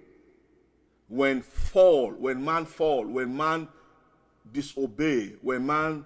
when 1.08 1.42
fall, 1.42 2.10
when 2.12 2.44
man 2.44 2.66
fall, 2.66 3.04
when 3.06 3.36
man 3.36 3.68
disobey, 4.52 5.34
when 5.42 5.66
man 5.66 6.04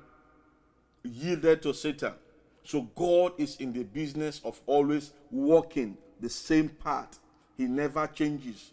yielded 1.02 1.62
to 1.62 1.74
Satan. 1.74 2.14
So 2.62 2.82
God 2.94 3.32
is 3.38 3.56
in 3.56 3.72
the 3.72 3.84
business 3.84 4.40
of 4.44 4.60
always 4.66 5.12
walking 5.30 5.98
the 6.20 6.30
same 6.30 6.70
path. 6.70 7.18
He 7.56 7.64
never 7.64 8.06
changes. 8.06 8.72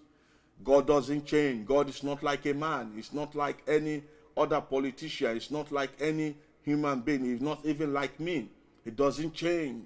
God 0.63 0.88
doesn't 0.88 1.25
change. 1.25 1.67
God 1.67 1.89
is 1.89 2.04
not 2.04 2.23
like 2.23 2.45
a 2.45 2.54
man. 2.54 2.93
He's 2.95 3.12
not 3.12 3.36
like 3.36 3.63
any 3.67 4.04
other 4.38 4.62
politician. 4.62 5.34
He's 5.34 5.51
not 5.51 5.71
like 5.71 5.91
any 5.99 6.36
human 6.63 7.01
being. 7.01 7.25
He's 7.25 7.41
not 7.41 7.65
even 7.65 7.93
like 7.93 8.19
me. 8.19 8.49
He 8.86 8.91
doesn't 8.91 9.34
change. 9.34 9.86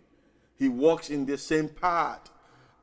He 0.58 0.70
walks 0.70 1.10
in 1.10 1.26
the 1.26 1.38
same 1.38 1.70
path. 1.70 2.30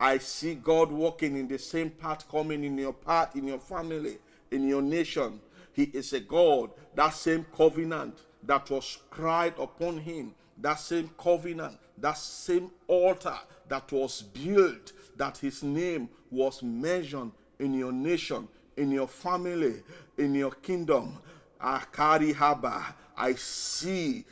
I 0.03 0.19
see 0.19 0.57
God 0.57 0.91
walking 0.91 1.37
in 1.37 1.47
the 1.47 1.61
same 1.61 1.91
path 1.91 2.29
coming 2.29 2.65
in 2.65 2.77
your 2.77 2.93
path, 2.93 3.37
in 3.37 3.47
your 3.47 3.61
family, 3.61 4.19
in 4.51 4.67
your 4.67 4.83
nation. 4.83 5.39
He 5.73 5.85
is 5.85 6.13
a 6.13 6.19
God. 6.19 6.71
That 6.97 7.11
same 7.11 7.47
covenant 7.57 8.19
that 8.43 8.69
was 8.69 8.99
cried 9.11 9.55
upon 9.61 9.99
him, 9.99 10.35
that 10.59 10.81
same 10.81 11.09
covenant, 11.17 11.79
that 11.99 12.19
same 12.19 12.73
altar 12.89 13.39
that 13.69 13.93
was 13.93 14.23
built, 14.23 14.93
that 15.17 15.39
his 15.39 15.63
name 15.63 16.09
was 16.33 16.65
mentioned 16.65 17.31
in 17.61 17.73
your 17.73 17.93
nation, 17.93 18.49
in 18.77 18.91
your 18.91 19.07
family, 19.07 19.85
in 20.19 20.35
your 20.35 20.51
kingdom. 20.51 21.17
Akari 21.61 22.35
Haba, 22.35 22.93
I 23.17 23.35
see 23.35 24.25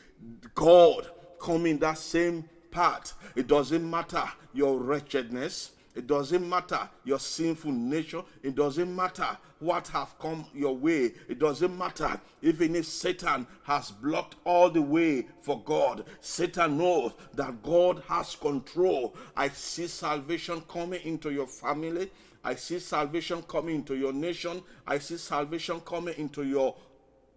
God 0.52 1.09
coming 1.40 1.78
that 1.78 1.98
same 1.98 2.48
part. 2.70 3.12
It 3.37 3.46
doesn't 3.46 3.88
matter 3.88 4.24
your 4.52 4.78
wretchedness. 4.78 5.72
It 5.94 6.06
doesn't 6.06 6.48
matter 6.48 6.88
your 7.04 7.18
sinful 7.18 7.72
nature. 7.72 8.22
It 8.42 8.54
doesn't 8.54 8.94
matter 8.94 9.37
what 9.59 9.88
have 9.88 10.18
come 10.18 10.46
your 10.54 10.76
way. 10.76 11.12
It 11.28 11.38
doesn't 11.38 11.76
matter 11.76 12.20
even 12.42 12.76
if 12.76 12.87
Satan 12.87 13.46
has 13.64 13.90
blocked 13.90 14.37
all 14.44 14.70
the 14.70 14.83
way 14.83 15.26
for 15.40 15.61
God. 15.62 16.04
Satan 16.20 16.78
knows 16.78 17.12
that 17.35 17.62
God 17.62 18.02
has 18.09 18.37
control. 18.37 19.16
I 19.37 19.48
see 19.48 19.88
salvation 19.88 20.62
coming 20.68 21.00
into 21.02 21.30
your 21.30 21.48
family. 21.48 22.11
I 22.42 22.54
see 22.54 22.78
salvation 22.78 23.42
coming 23.42 23.76
into 23.76 23.96
your 23.96 24.12
nation. 24.12 24.62
I 24.87 24.98
see 24.98 25.16
salvation 25.16 25.80
coming 25.80 26.14
into 26.16 26.44
your 26.44 26.76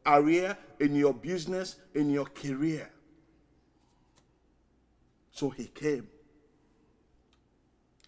area, 0.05 0.57
in 0.79 0.95
your 0.95 1.13
business, 1.13 1.77
in 1.95 2.09
your 2.09 2.25
career. 2.25 2.92
So 5.33 5.49
he 5.49 5.65
came. 5.65 6.07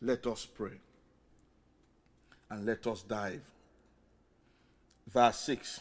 Let 0.01 0.25
us 0.27 0.45
pray. 0.45 0.79
And 2.49 2.65
let 2.65 2.85
us 2.85 3.01
dive. 3.01 3.41
Verse 5.07 5.39
6 5.39 5.79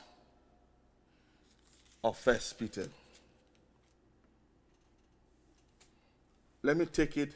of 2.03 2.17
First 2.17 2.59
Peter. 2.59 2.89
Let 6.63 6.79
me 6.79 6.87
take 6.87 7.19
it 7.19 7.35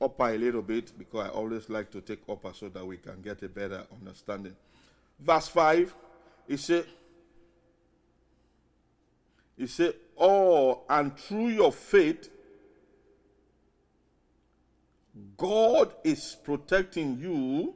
upper 0.00 0.28
a 0.30 0.36
little 0.36 0.62
bit 0.62 0.92
because 0.98 1.26
I 1.26 1.28
always 1.30 1.70
like 1.70 1.92
to 1.92 2.00
take 2.00 2.20
upper 2.28 2.52
so 2.52 2.68
that 2.68 2.84
we 2.84 2.96
can 2.96 3.22
get 3.22 3.42
a 3.42 3.48
better 3.48 3.84
understanding. 4.00 4.56
Verse 5.20 5.46
5, 5.48 5.94
he 6.48 6.56
said, 6.56 6.86
he 9.56 9.68
said, 9.68 9.94
Oh, 10.18 10.82
and 10.88 11.16
through 11.18 11.48
your 11.48 11.72
faith, 11.72 12.30
God 15.36 15.94
is 16.04 16.36
protecting 16.42 17.18
you 17.18 17.74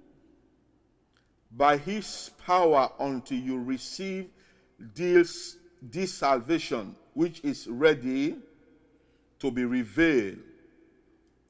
by 1.51 1.77
his 1.77 2.31
power 2.47 2.91
until 2.99 3.39
you 3.39 3.63
receive 3.63 4.29
this, 4.79 5.57
this 5.83 6.15
salvation, 6.15 6.95
which 7.15 7.41
is 7.45 7.67
ready 7.67 8.37
to 9.39 9.51
be 9.51 9.65
revealed 9.65 10.39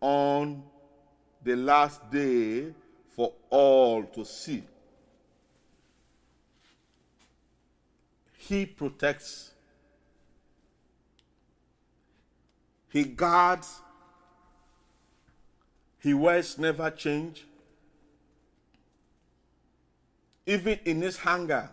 on 0.01 0.63
the 1.43 1.57
last 1.57 2.11
day 2.11 2.73
for 3.11 3.33
all 3.51 4.05
to 4.05 4.25
see. 4.25 4.65
He 8.37 8.67
protects, 8.67 9.53
He 12.91 13.05
guards, 13.05 13.81
He 16.01 16.13
words 16.13 16.59
never 16.59 16.91
change. 16.91 17.47
Even 20.47 20.79
in 20.85 21.01
His 21.01 21.19
hunger, 21.19 21.71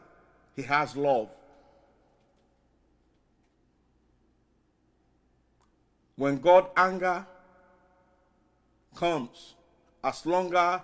He 0.56 0.62
has 0.62 0.95
love. 0.95 1.30
When 6.15 6.38
God 6.39 6.67
anger 6.75 7.25
comes, 8.95 9.56
as 10.03 10.25
long 10.25 10.53
as 10.56 10.82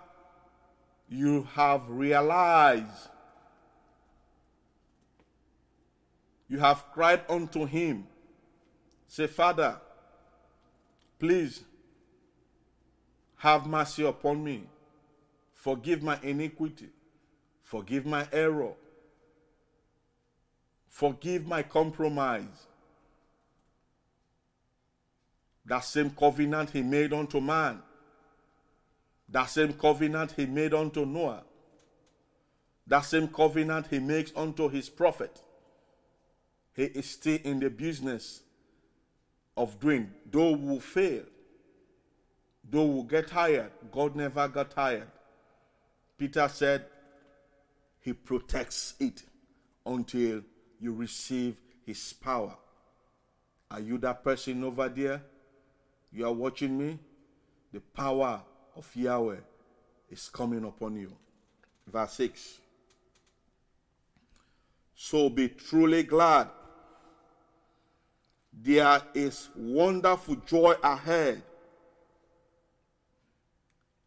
you 1.10 1.48
have 1.54 1.90
realized 1.90 3.10
you 6.48 6.60
have 6.60 6.86
cried 6.94 7.22
unto 7.28 7.66
him, 7.66 8.06
say, 9.08 9.26
Father, 9.26 9.78
please 11.24 11.64
have 13.38 13.66
mercy 13.66 14.06
upon 14.06 14.44
me. 14.44 14.66
Forgive 15.54 16.04
my 16.04 16.20
iniquity. 16.22 16.90
Forgive 17.62 18.06
my 18.06 18.28
error. 18.34 18.74
Forgive 20.90 21.48
my 21.48 21.64
compromise. 21.64 22.68
That 25.66 25.86
same 25.86 26.10
covenant 26.10 26.72
he 26.72 26.82
made 26.82 27.14
unto 27.14 27.40
man 27.40 27.82
that 29.30 29.46
same 29.46 29.72
covenant 29.74 30.34
he 30.34 30.46
made 30.46 30.74
unto 30.74 31.06
Noah. 31.06 31.44
That 32.86 33.02
same 33.02 33.30
covenant 33.30 33.88
he 33.90 34.00
makes 34.00 34.34
unto 34.36 34.68
his 34.68 34.90
prophet. 34.90 35.42
He 36.76 36.84
is 36.84 37.10
still 37.10 37.40
in 37.46 37.62
the 37.62 37.70
business 37.70 38.44
of 39.56 39.80
doing. 39.80 40.12
Though 40.30 40.52
we 40.52 40.80
fail, 40.80 41.24
though 42.70 42.86
we 42.86 43.08
get 43.08 43.28
tired, 43.28 43.72
God 43.92 44.16
never 44.16 44.48
got 44.48 44.72
tired. 44.72 45.08
Peter 46.18 46.48
said, 46.48 46.86
He 48.00 48.14
protects 48.14 48.96
it 49.00 49.24
until 49.86 50.42
you 50.80 50.94
receive 50.94 51.58
His 51.86 52.14
power. 52.14 52.56
Are 53.70 53.80
you 53.80 53.98
that 54.00 54.24
person 54.24 54.64
over 54.64 54.88
there? 54.90 55.22
You 56.12 56.26
are 56.28 56.34
watching 56.34 56.78
me? 56.78 57.00
The 57.72 57.80
power 57.80 58.42
of 58.76 58.96
Yahweh 58.96 59.40
is 60.12 60.30
coming 60.30 60.64
upon 60.64 60.96
you. 60.96 61.12
Verse 61.88 62.14
6. 62.14 62.60
So 64.96 65.30
be 65.30 65.50
truly 65.50 66.04
glad. 66.04 66.50
There 68.62 69.02
is 69.14 69.50
wonderful 69.56 70.36
joy 70.46 70.76
ahead. 70.84 71.42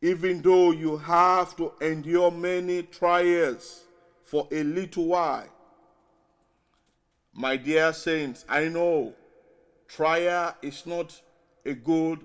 Even 0.01 0.41
though 0.41 0.71
you 0.71 0.97
have 0.99 1.57
to 1.57 1.73
endure 1.81 2.31
many 2.31 2.83
trials 2.85 3.85
for 4.25 4.47
a 4.51 4.63
little 4.63 5.07
while. 5.07 5.49
My 7.33 7.57
dear 7.57 7.93
saints, 7.93 8.45
I 8.49 8.69
know 8.69 9.15
trial 9.89 10.55
is 10.63 10.87
not 10.87 11.21
a 11.65 11.75
good 11.75 12.21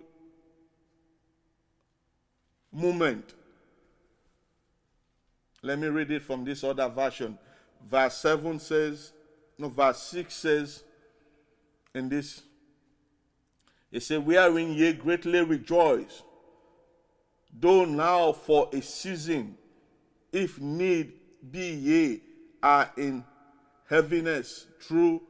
moment. 2.71 3.33
Let 5.61 5.79
me 5.79 5.87
read 5.87 6.11
it 6.11 6.23
from 6.23 6.43
this 6.45 6.63
other 6.63 6.87
version. 6.87 7.37
Verse 7.87 8.15
7 8.15 8.59
says, 8.59 9.11
no, 9.57 9.69
verse 9.69 10.01
6 10.03 10.33
says, 10.33 10.83
in 11.93 12.09
this, 12.09 12.41
it 13.91 14.03
says, 14.03 14.19
Wherein 14.19 14.73
ye 14.73 14.93
greatly 14.93 15.41
rejoice, 15.43 16.23
though 17.53 17.85
now 17.85 18.31
for 18.31 18.69
a 18.73 18.81
season, 18.81 19.57
if 20.31 20.59
need 20.59 21.13
be, 21.51 21.69
ye 21.71 22.21
are 22.63 22.91
in 22.95 23.23
heaviness 23.89 24.67
through 24.79 25.21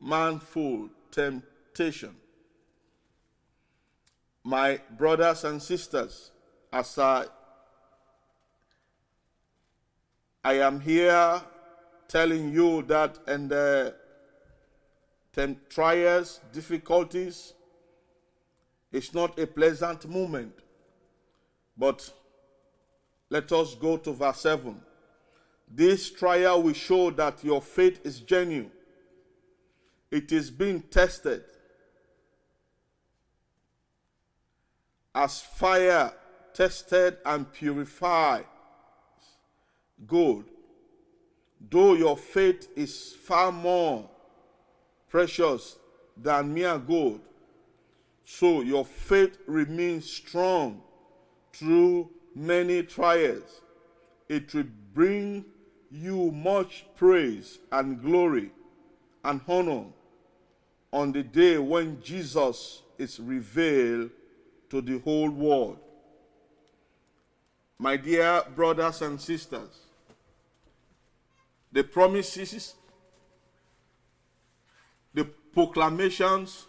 manful 0.00 0.88
temptation. 1.10 2.14
My 4.42 4.80
brothers 4.96 5.44
and 5.44 5.62
sisters, 5.62 6.32
as 6.72 6.98
I, 6.98 7.26
I 10.42 10.54
am 10.54 10.80
here 10.80 11.42
telling 12.08 12.52
you 12.52 12.82
that 12.82 13.18
and 13.26 13.50
the 13.50 13.94
trials, 15.68 16.40
difficulties, 16.52 17.54
it's 18.90 19.12
not 19.14 19.38
a 19.38 19.46
pleasant 19.46 20.08
moment. 20.08 20.54
But 21.76 22.12
let 23.30 23.52
us 23.52 23.74
go 23.74 23.96
to 23.98 24.12
verse 24.12 24.40
7. 24.40 24.80
This 25.70 26.10
trial 26.10 26.62
will 26.62 26.72
show 26.72 27.10
that 27.10 27.44
your 27.44 27.60
faith 27.60 28.00
is 28.04 28.20
genuine. 28.20 28.72
It 30.10 30.32
is 30.32 30.50
being 30.50 30.80
tested. 30.82 31.44
As 35.14 35.40
fire 35.40 36.12
tested 36.54 37.18
and 37.24 37.52
purified 37.52 38.46
gold, 40.06 40.44
though 41.70 41.94
your 41.94 42.16
faith 42.16 42.68
is 42.76 43.14
far 43.20 43.52
more 43.52 44.08
precious 45.08 45.78
than 46.16 46.54
mere 46.54 46.78
gold, 46.78 47.20
so 48.24 48.60
your 48.60 48.84
faith 48.84 49.38
remains 49.46 50.10
strong 50.10 50.82
through 51.52 52.10
many 52.34 52.82
trials. 52.82 53.62
It 54.28 54.52
will 54.54 54.66
bring 54.92 55.44
you 55.90 56.30
much 56.30 56.84
praise 56.96 57.58
and 57.72 58.02
glory 58.02 58.50
and 59.24 59.40
honor 59.48 59.84
on 60.92 61.12
the 61.12 61.22
day 61.22 61.58
when 61.58 62.00
Jesus 62.02 62.82
is 62.98 63.18
revealed 63.20 64.10
to 64.70 64.80
the 64.80 64.98
whole 64.98 65.30
world. 65.30 65.78
My 67.78 67.96
dear 67.96 68.42
brothers 68.54 69.02
and 69.02 69.20
sisters, 69.20 69.80
the 71.70 71.84
promises, 71.84 72.74
proclamations, 75.58 76.68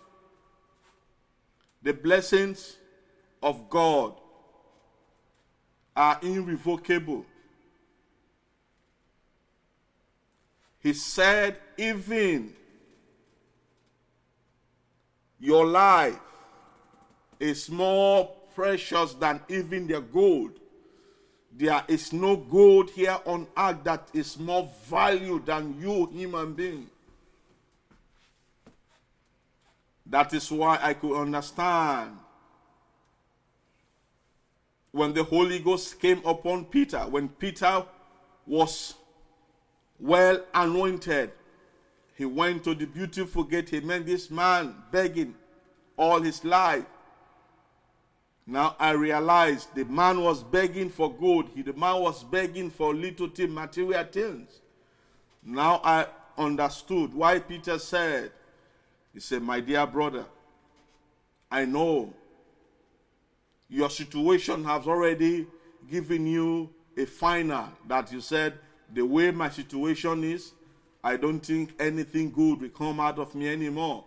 The 1.84 1.94
blessings 1.94 2.76
of 3.42 3.70
God 3.70 4.14
are 5.96 6.20
irrevocable. 6.24 7.24
He 10.80 10.94
said, 10.94 11.58
even 11.78 12.54
your 15.40 15.66
life 15.68 16.20
is 17.40 17.70
more 17.70 18.32
precious 18.56 19.14
than 19.14 19.40
even 19.50 19.86
their 19.88 20.02
gold. 20.02 20.60
There 21.56 21.84
is 21.88 22.12
no 22.12 22.36
gold 22.38 22.90
here 22.90 23.20
on 23.26 23.48
earth 23.56 23.84
that 23.84 24.10
is 24.14 24.38
more 24.40 24.68
valued 24.86 25.46
than 25.46 25.80
you, 25.80 26.08
human 26.12 26.54
being. 26.54 26.90
That 30.10 30.34
is 30.34 30.52
why 30.52 30.80
I 30.82 30.94
could 30.94 31.16
understand 31.16 32.18
when 34.92 35.14
the 35.14 35.24
Holy 35.24 35.60
Ghost 35.60 36.00
came 36.00 36.22
upon 36.26 36.66
Peter, 36.66 37.00
when 37.02 37.30
Peter 37.30 37.86
was 38.48 38.96
well 40.00 40.44
anointed, 40.54 41.32
he 42.16 42.26
went 42.26 42.64
to 42.64 42.74
the 42.74 42.86
beautiful 42.86 43.44
gate. 43.44 43.70
He 43.70 43.80
met 43.82 44.06
this 44.06 44.32
man 44.32 44.76
begging 44.92 45.36
all 45.96 46.20
his 46.20 46.44
life. 46.44 46.86
Now 48.48 48.76
I 48.80 48.92
realize 48.92 49.68
the 49.76 49.86
man 49.86 50.22
was 50.22 50.44
begging 50.44 50.90
for 50.90 51.14
gold. 51.14 51.50
He, 51.54 51.62
the 51.62 51.74
man 51.74 52.02
was 52.02 52.24
begging 52.24 52.72
for 52.72 52.96
little 52.96 53.28
things, 53.28 53.52
material 53.52 54.04
things. 54.06 54.60
Now 55.44 55.82
I 55.84 56.08
understood 56.38 57.14
why 57.14 57.40
Peter 57.40 57.78
said, 57.78 58.32
he 59.14 59.20
said, 59.20 59.42
My 59.42 59.60
dear 59.60 59.86
brother, 59.86 60.26
I 61.52 61.66
know 61.66 62.14
your 63.68 63.90
situation 63.90 64.64
has 64.66 64.88
already 64.88 65.48
given 65.90 66.26
you 66.28 66.70
a 66.98 67.06
final 67.06 67.70
that 67.88 68.12
you 68.12 68.22
said, 68.22 68.54
the 68.94 69.02
way 69.04 69.32
my 69.32 69.50
situation 69.50 70.24
is, 70.24 70.52
I 71.04 71.16
don't 71.16 71.40
think 71.40 71.74
anything 71.80 72.32
good 72.32 72.62
will 72.62 72.70
come 72.70 73.00
out 73.00 73.20
of 73.20 73.34
me 73.36 73.48
anymore. 73.48 74.04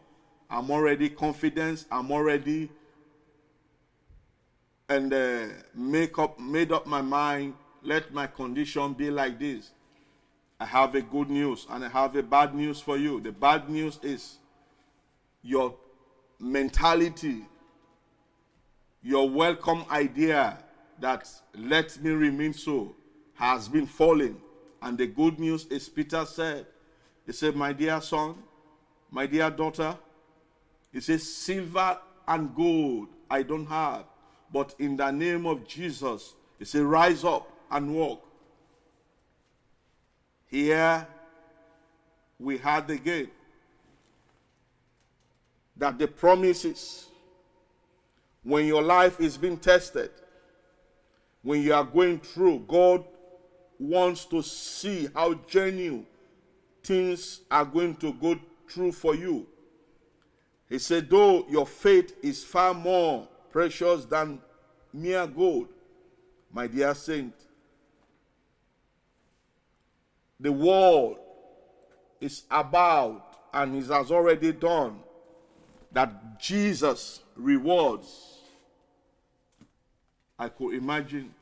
I'm 0.51 0.71
already 0.71 1.09
confident. 1.09 1.87
I'm 1.91 2.11
already 2.11 2.69
and 4.89 5.13
uh, 5.15 5.47
make 5.75 6.19
up 6.19 6.39
made 6.39 6.71
up 6.73 6.87
my 6.87 7.01
mind. 7.01 7.55
Let 7.83 8.13
my 8.13 8.27
condition 8.27 8.93
be 8.93 9.11
like 9.11 9.39
this. 9.39 9.71
I 10.61 10.67
have 10.67 10.95
a 10.95 11.01
good 11.01 11.31
news 11.31 11.67
and 11.71 11.85
I 11.85 11.89
have 11.89 12.15
a 12.15 12.23
bad 12.23 12.55
news 12.55 12.81
for 12.81 12.97
you. 12.97 13.21
The 13.21 13.33
bad 13.33 13.69
news 13.69 13.99
is 14.03 14.37
your 15.43 15.75
mentality, 16.39 17.43
your 19.03 19.29
welcome 19.29 19.85
idea 19.91 20.59
that 21.01 21.29
let 21.55 22.01
me 22.03 22.11
remain 22.11 22.53
so 22.53 22.95
has 23.35 23.69
been 23.69 23.87
falling. 23.87 24.41
And 24.81 24.97
the 24.97 25.07
good 25.07 25.39
news 25.39 25.67
is, 25.67 25.89
Peter 25.89 26.25
said, 26.25 26.67
He 27.27 27.33
said, 27.33 27.57
My 27.57 27.73
dear 27.73 28.01
son, 28.01 28.37
my 29.11 29.27
dear 29.27 29.51
daughter, 29.51 29.97
He 30.93 31.01
says, 31.01 31.29
Silver 31.29 31.99
and 32.27 32.55
gold 32.55 33.09
I 33.31 33.43
don't 33.43 33.67
have, 33.67 34.05
but 34.53 34.75
in 34.79 34.97
the 34.97 35.11
name 35.11 35.47
of 35.47 35.67
Jesus, 35.67 36.35
He 36.59 36.65
said, 36.65 36.83
Rise 36.83 37.25
up 37.25 37.49
and 37.71 37.95
walk. 37.95 38.25
Here 40.47 41.07
we 42.39 42.59
had 42.59 42.87
the 42.87 42.99
gate 42.99 43.33
that 45.77 45.99
the 45.99 46.07
promises, 46.07 47.07
when 48.43 48.67
your 48.67 48.83
life 48.83 49.21
is 49.21 49.37
being 49.37 49.57
tested, 49.57 50.11
when 51.43 51.63
you 51.63 51.75
are 51.75 51.85
going 51.85 52.21
through, 52.21 52.65
God 52.69 53.05
wants 53.79 54.25
to 54.27 54.43
see 54.43 55.09
how 55.15 55.35
genuine 55.49 56.07
things 56.85 57.41
are 57.51 57.65
going 57.65 57.97
to 57.97 58.13
go 58.13 58.39
through 58.69 58.93
for 58.93 59.15
you. 59.15 59.47
He 60.69 60.79
said, 60.79 61.11
though 61.11 61.47
your 61.49 61.67
faith 61.67 62.17
is 62.23 62.45
far 62.45 62.73
more 62.73 63.29
precious 63.51 64.05
than 64.05 64.41
mere 64.93 65.27
gold, 65.27 65.69
my 66.53 66.67
dear 66.67 66.95
saint, 66.95 67.35
the 70.39 70.53
world 70.53 71.19
is 72.21 72.45
about 72.51 73.49
and 73.53 73.85
has 73.85 74.11
already 74.11 74.53
done 74.53 74.99
that 75.93 76.41
Jesus 76.41 77.21
rewards. 77.37 78.39
I 80.39 80.49
could 80.49 80.75
imagine 80.75 81.33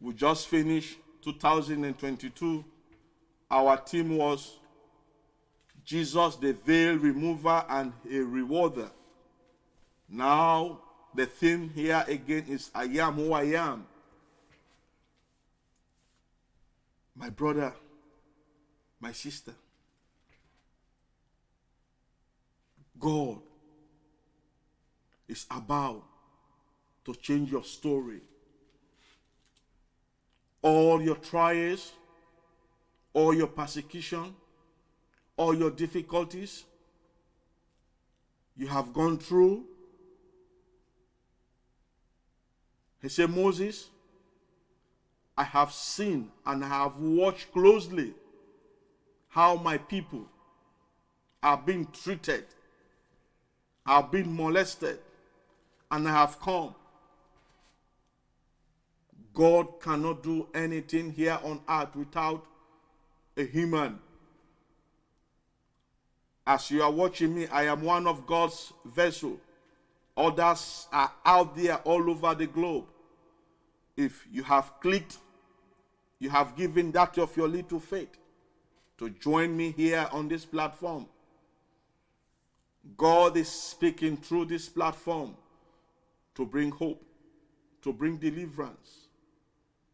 we 0.00 0.12
just 0.12 0.46
finished 0.46 0.98
2022. 1.22 2.64
Our 3.50 3.76
theme 3.78 4.16
was 4.16 4.58
Jesus, 5.84 6.36
the 6.36 6.52
veil 6.52 6.96
remover 6.96 7.64
and 7.68 7.92
a 8.10 8.18
rewarder. 8.18 8.90
Now, 10.08 10.80
the 11.14 11.26
theme 11.26 11.70
here 11.74 12.04
again 12.06 12.44
is 12.48 12.70
I 12.74 12.84
am 12.84 13.14
who 13.14 13.32
I 13.32 13.44
am. 13.44 13.86
My 17.14 17.30
brother, 17.30 17.72
my 19.00 19.12
sister, 19.12 19.54
God 22.98 23.38
is 25.28 25.46
about 25.50 26.02
to 27.04 27.14
change 27.14 27.50
your 27.50 27.64
story. 27.64 28.20
All 30.62 31.00
your 31.00 31.16
trials, 31.16 31.92
all 33.12 33.34
your 33.34 33.46
persecution, 33.46 34.34
all 35.36 35.54
your 35.54 35.70
difficulties 35.70 36.64
you 38.56 38.66
have 38.66 38.92
gone 38.92 39.18
through. 39.18 39.64
He 43.02 43.08
said, 43.08 43.30
Moses, 43.30 43.90
I 45.36 45.44
have 45.44 45.72
seen 45.72 46.30
and 46.44 46.64
I 46.64 46.68
have 46.68 46.98
watched 46.98 47.52
closely 47.52 48.14
how 49.28 49.56
my 49.56 49.76
people 49.76 50.26
are 51.42 51.58
being 51.58 51.86
treated 51.92 52.46
have 53.86 54.10
been 54.10 54.34
molested 54.34 54.98
and 55.90 56.08
I 56.08 56.12
have 56.12 56.40
come. 56.40 56.74
God 59.32 59.80
cannot 59.80 60.22
do 60.22 60.48
anything 60.54 61.12
here 61.12 61.38
on 61.44 61.60
earth 61.68 61.94
without 61.94 62.44
a 63.36 63.44
human. 63.44 63.98
As 66.46 66.70
you 66.70 66.82
are 66.82 66.90
watching 66.90 67.34
me, 67.34 67.46
I 67.48 67.64
am 67.64 67.82
one 67.82 68.06
of 68.06 68.26
God's 68.26 68.72
vessel. 68.84 69.38
Others 70.16 70.88
are 70.92 71.12
out 71.24 71.56
there 71.56 71.76
all 71.78 72.10
over 72.10 72.34
the 72.34 72.46
globe. 72.46 72.86
If 73.96 74.26
you 74.32 74.42
have 74.44 74.72
clicked, 74.80 75.18
you 76.18 76.30
have 76.30 76.56
given 76.56 76.90
that 76.92 77.18
of 77.18 77.36
your 77.36 77.48
little 77.48 77.80
faith 77.80 78.16
to 78.98 79.10
join 79.10 79.56
me 79.56 79.72
here 79.72 80.08
on 80.12 80.28
this 80.28 80.44
platform. 80.44 81.06
God 82.96 83.36
is 83.36 83.48
speaking 83.48 84.16
through 84.16 84.46
this 84.46 84.68
platform 84.68 85.34
to 86.34 86.44
bring 86.44 86.70
hope, 86.70 87.02
to 87.82 87.92
bring 87.92 88.16
deliverance, 88.16 89.08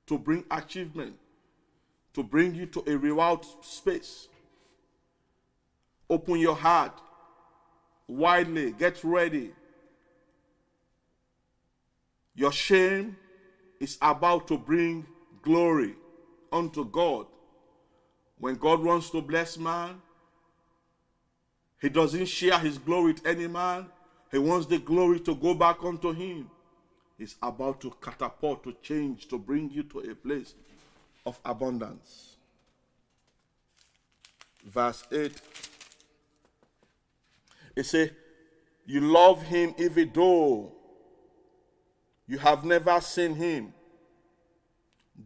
to 0.07 0.19
bring 0.19 0.45
achievement, 0.51 1.17
to 2.15 2.23
bring 2.23 2.55
you 2.55 2.67
to 2.67 2.83
a 2.87 2.97
reward 2.97 3.45
space. 3.63 4.29
Open 6.11 6.39
your 6.39 6.57
heart 6.57 7.01
widely, 8.07 8.73
get 8.73 9.03
ready. 9.03 9.53
Your 12.35 12.53
shame 12.53 13.17
is 13.81 13.99
about 14.01 14.49
to 14.49 14.59
bring 14.59 15.07
glory 15.43 15.95
unto 16.51 16.85
God. 16.85 17.27
When 18.39 18.57
God 18.57 18.83
wants 18.83 19.11
to 19.11 19.23
bless 19.23 19.57
man, 19.57 20.01
he 21.83 21.89
doesn't 21.89 22.27
share 22.27 22.61
his 22.61 22.79
glory 22.79 23.13
with 23.13 23.27
any 23.27 23.49
man. 23.49 23.87
He 24.31 24.39
wants 24.39 24.67
the 24.67 24.79
glory 24.79 25.19
to 25.21 25.35
go 25.35 25.53
back 25.53 25.83
unto 25.83 26.13
him. 26.13 26.49
He's 27.19 27.35
about 27.43 27.81
to 27.81 27.93
catapult, 28.01 28.63
to 28.63 28.75
change, 28.83 29.27
to 29.29 29.39
bring 29.39 29.69
you 29.69 29.83
to 29.83 29.99
a 29.99 30.15
place 30.15 30.55
of 31.27 31.41
abundance. 31.45 32.37
Verse 34.65 35.05
8. 35.11 35.33
It 37.75 37.85
says, 37.85 38.11
You 38.87 39.01
love 39.01 39.43
him 39.43 39.75
even 39.77 40.13
though 40.15 40.73
you 42.29 42.39
have 42.39 42.65
never 42.65 43.01
seen 43.01 43.35
him. 43.35 43.75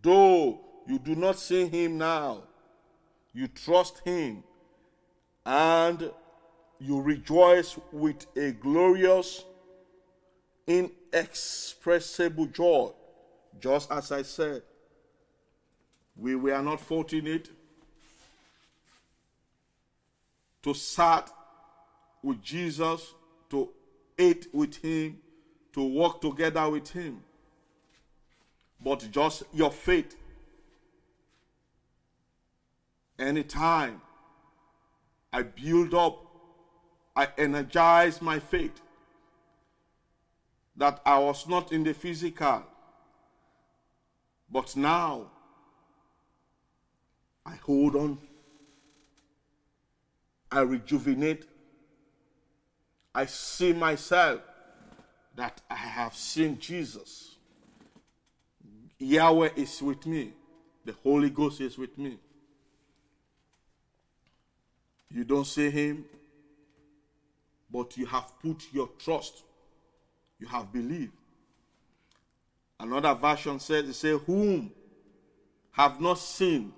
Though 0.02 0.58
you 0.88 0.98
do 0.98 1.14
not 1.14 1.38
see 1.38 1.66
him 1.66 1.98
now, 1.98 2.44
you 3.34 3.46
trust 3.48 4.00
him 4.06 4.42
and 5.44 6.10
you 6.78 7.00
rejoice 7.00 7.78
with 7.92 8.26
a 8.36 8.52
glorious, 8.52 9.44
inexpressible 10.66 12.46
joy. 12.46 12.90
Just 13.58 13.90
as 13.90 14.12
I 14.12 14.22
said, 14.22 14.62
we 16.16 16.34
were 16.34 16.60
not 16.62 16.80
fortunate 16.80 17.50
to 20.62 20.74
start 20.74 21.30
with 22.22 22.42
Jesus, 22.42 23.14
to 23.50 23.70
eat 24.18 24.48
with 24.52 24.76
Him, 24.76 25.18
to 25.72 25.82
walk 25.82 26.20
together 26.20 26.68
with 26.68 26.90
Him. 26.90 27.22
But 28.82 29.08
just 29.10 29.44
your 29.52 29.70
faith. 29.70 30.16
Anytime 33.18 34.00
I 35.32 35.42
build 35.42 35.94
up, 35.94 36.25
I 37.16 37.28
energize 37.38 38.20
my 38.20 38.38
faith 38.38 38.78
that 40.76 41.00
I 41.06 41.18
was 41.18 41.48
not 41.48 41.72
in 41.72 41.82
the 41.82 41.94
physical, 41.94 42.62
but 44.50 44.76
now 44.76 45.30
I 47.46 47.54
hold 47.54 47.96
on, 47.96 48.18
I 50.52 50.60
rejuvenate, 50.60 51.46
I 53.14 53.24
see 53.24 53.72
myself 53.72 54.42
that 55.36 55.62
I 55.70 55.76
have 55.76 56.14
seen 56.14 56.58
Jesus. 56.58 57.36
Yahweh 58.98 59.50
is 59.56 59.80
with 59.80 60.04
me, 60.04 60.32
the 60.84 60.94
Holy 61.02 61.30
Ghost 61.30 61.62
is 61.62 61.78
with 61.78 61.96
me. 61.96 62.18
You 65.10 65.24
don't 65.24 65.46
see 65.46 65.70
him, 65.70 66.04
but 67.70 67.96
you 67.96 68.06
have 68.06 68.32
put 68.40 68.72
your 68.72 68.88
trust, 68.98 69.42
you 70.38 70.46
have 70.46 70.72
believed. 70.72 71.12
Another 72.78 73.14
version 73.14 73.58
says, 73.58 73.88
it 73.88 73.94
say, 73.94 74.10
whom 74.10 74.70
have 75.72 76.00
not 76.00 76.18
seen, 76.18 76.72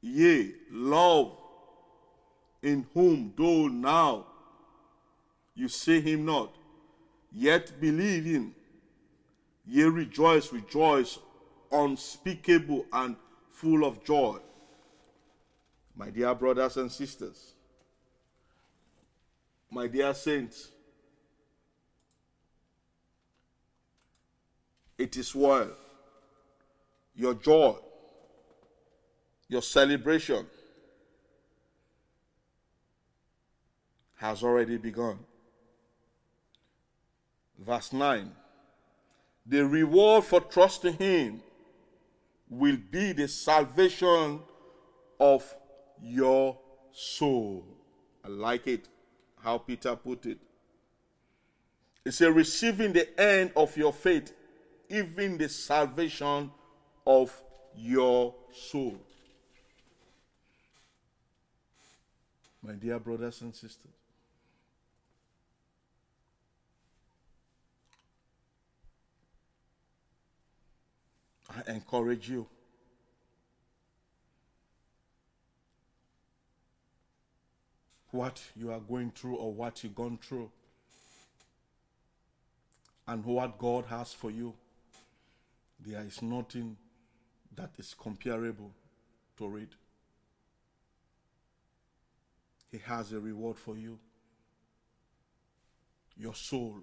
yea, 0.00 0.52
love, 0.70 1.36
in 2.62 2.86
whom 2.92 3.32
though 3.36 3.68
now 3.68 4.26
you 5.54 5.68
see 5.68 6.00
him 6.00 6.24
not, 6.24 6.54
yet 7.32 7.80
believe 7.80 8.24
him. 8.24 8.54
Ye 9.66 9.82
rejoice, 9.84 10.52
rejoice, 10.52 11.18
unspeakable 11.70 12.86
and 12.92 13.16
full 13.50 13.84
of 13.84 14.02
joy. 14.04 14.38
My 15.94 16.10
dear 16.10 16.34
brothers 16.34 16.76
and 16.76 16.90
sisters, 16.90 17.54
my 19.70 19.86
dear 19.86 20.14
saints, 20.14 20.68
it 24.96 25.16
is 25.16 25.34
well. 25.34 25.70
Your 27.14 27.34
joy, 27.34 27.76
your 29.48 29.62
celebration 29.62 30.46
has 34.16 34.42
already 34.42 34.76
begun. 34.76 35.18
Verse 37.58 37.92
9 37.92 38.30
The 39.46 39.64
reward 39.66 40.24
for 40.24 40.40
trusting 40.40 40.94
Him 40.94 41.40
will 42.48 42.78
be 42.90 43.12
the 43.12 43.28
salvation 43.28 44.40
of 45.18 45.54
your 46.02 46.58
soul. 46.92 47.64
I 48.24 48.28
like 48.28 48.66
it, 48.66 48.88
how 49.42 49.58
Peter 49.58 49.94
put 49.96 50.26
it. 50.26 50.38
It's 52.04 52.20
a 52.20 52.32
receiving 52.32 52.92
the 52.92 53.20
end 53.20 53.52
of 53.56 53.76
your 53.76 53.92
faith, 53.92 54.32
even 54.88 55.36
the 55.36 55.48
salvation 55.48 56.50
of 57.06 57.42
your 57.76 58.34
soul. 58.52 58.98
My 62.62 62.72
dear 62.72 62.98
brothers 62.98 63.40
and 63.42 63.54
sisters, 63.54 63.92
I 71.48 71.70
encourage 71.72 72.28
you. 72.28 72.46
What 78.10 78.42
you 78.56 78.72
are 78.72 78.80
going 78.80 79.10
through 79.10 79.36
or 79.36 79.52
what 79.52 79.84
you've 79.84 79.94
gone 79.94 80.18
through, 80.22 80.50
and 83.06 83.24
what 83.24 83.58
God 83.58 83.86
has 83.86 84.12
for 84.12 84.30
you, 84.30 84.54
there 85.80 86.02
is 86.02 86.20
nothing 86.22 86.76
that 87.54 87.70
is 87.78 87.94
comparable 87.94 88.70
to 89.38 89.56
it. 89.56 89.70
He 92.70 92.78
has 92.78 93.12
a 93.12 93.20
reward 93.20 93.58
for 93.58 93.76
you. 93.76 93.98
Your 96.16 96.34
soul 96.34 96.80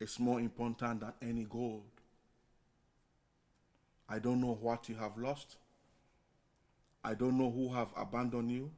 is 0.00 0.18
more 0.18 0.40
important 0.40 1.00
than 1.00 1.12
any 1.22 1.44
gold. 1.44 1.84
I 4.08 4.18
don't 4.18 4.40
know 4.40 4.58
what 4.60 4.88
you 4.88 4.96
have 4.96 5.16
lost. 5.16 5.56
I 7.02 7.14
don't 7.14 7.38
know 7.38 7.50
who 7.50 7.72
have 7.72 7.88
abandoned 7.96 8.50
you. 8.50 8.70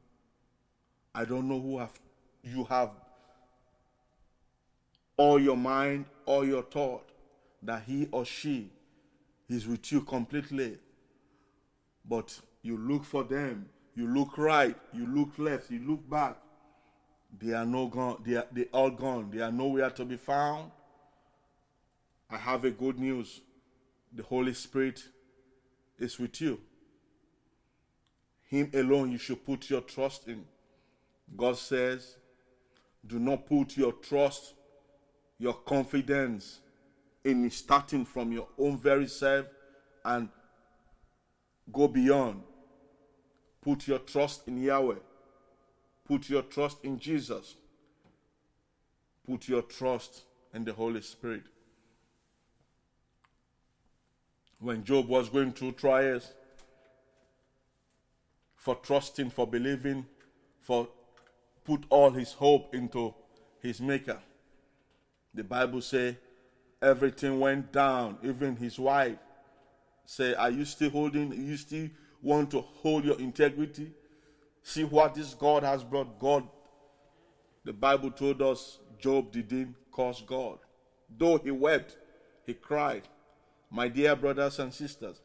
I 1.17 1.25
don't 1.25 1.49
know 1.49 1.59
who 1.59 1.79
have 1.79 1.99
you 2.43 2.63
have 2.65 2.91
all 5.17 5.39
your 5.39 5.57
mind, 5.57 6.05
all 6.27 6.45
your 6.45 6.61
thought 6.61 7.09
that 7.63 7.81
he 7.87 8.07
or 8.11 8.23
she 8.23 8.69
is 9.49 9.67
with 9.67 9.91
you 9.91 10.01
completely. 10.01 10.77
But 12.07 12.39
you 12.61 12.77
look 12.77 13.03
for 13.03 13.23
them, 13.23 13.65
you 13.95 14.07
look 14.07 14.37
right, 14.37 14.75
you 14.93 15.07
look 15.07 15.39
left, 15.39 15.71
you 15.71 15.79
look 15.79 16.07
back. 16.07 16.37
They 17.39 17.51
are 17.53 17.65
no 17.65 17.87
gone, 17.87 18.21
they 18.23 18.35
are 18.35 18.45
they 18.51 18.65
all 18.65 18.91
gone, 18.91 19.31
they 19.33 19.41
are 19.41 19.51
nowhere 19.51 19.89
to 19.89 20.05
be 20.05 20.17
found. 20.17 20.69
I 22.29 22.37
have 22.37 22.63
a 22.63 22.69
good 22.69 22.99
news. 22.99 23.41
The 24.13 24.21
Holy 24.21 24.53
Spirit 24.53 25.03
is 25.97 26.19
with 26.19 26.39
you. 26.41 26.61
Him 28.43 28.69
alone 28.75 29.11
you 29.11 29.17
should 29.17 29.43
put 29.43 29.67
your 29.71 29.81
trust 29.81 30.27
in. 30.27 30.45
God 31.35 31.57
says, 31.57 32.17
do 33.05 33.19
not 33.19 33.45
put 33.45 33.77
your 33.77 33.93
trust, 33.93 34.53
your 35.37 35.53
confidence 35.53 36.59
in 37.23 37.49
starting 37.49 38.05
from 38.05 38.31
your 38.31 38.47
own 38.57 38.77
very 38.77 39.07
self 39.07 39.45
and 40.05 40.29
go 41.71 41.87
beyond. 41.87 42.41
Put 43.61 43.87
your 43.87 43.99
trust 43.99 44.47
in 44.47 44.61
Yahweh. 44.61 44.95
Put 46.07 46.29
your 46.29 46.43
trust 46.43 46.77
in 46.83 46.97
Jesus. 46.97 47.55
Put 49.29 49.49
your 49.49 49.61
trust 49.61 50.23
in 50.53 50.63
the 50.63 50.73
Holy 50.73 51.01
Spirit 51.01 51.43
when 54.59 54.83
Job 54.83 55.07
was 55.07 55.29
going 55.29 55.53
through 55.53 55.73
trials, 55.73 56.33
for 58.55 58.75
trusting, 58.75 59.29
for 59.29 59.45
believing, 59.45 60.05
for 60.61 60.87
put 61.67 61.83
all 61.89 62.09
his 62.09 62.33
hope 62.33 62.73
into 62.73 63.13
his 63.61 63.79
maker. 63.81 64.19
The 65.33 65.43
Bible 65.43 65.81
say 65.81 66.17
everything 66.81 67.39
went 67.39 67.71
down, 67.71 68.17
even 68.23 68.55
his 68.55 68.79
wife 68.79 69.17
say, 70.07 70.33
Are 70.33 70.49
you 70.49 70.65
still 70.65 70.89
holding? 70.89 71.31
You 71.33 71.57
still 71.57 71.89
want 72.23 72.49
to 72.51 72.61
hold 72.61 73.05
your 73.05 73.19
integrity? 73.19 73.91
See 74.63 74.83
what 74.83 75.13
this 75.13 75.33
God 75.33 75.63
has 75.63 75.83
brought. 75.83 76.17
God, 76.17 76.47
the 77.63 77.73
Bible 77.73 78.11
told 78.11 78.41
us 78.41 78.79
Job 78.99 79.31
didn't 79.31 79.75
curse 79.93 80.23
God. 80.25 80.57
Though 81.15 81.37
he 81.37 81.51
wept, 81.51 81.97
he 82.45 82.53
cried. 82.53 83.07
My 83.69 83.89
dear 83.89 84.15
brothers 84.15 84.59
and 84.59 84.73
sisters, 84.73 85.21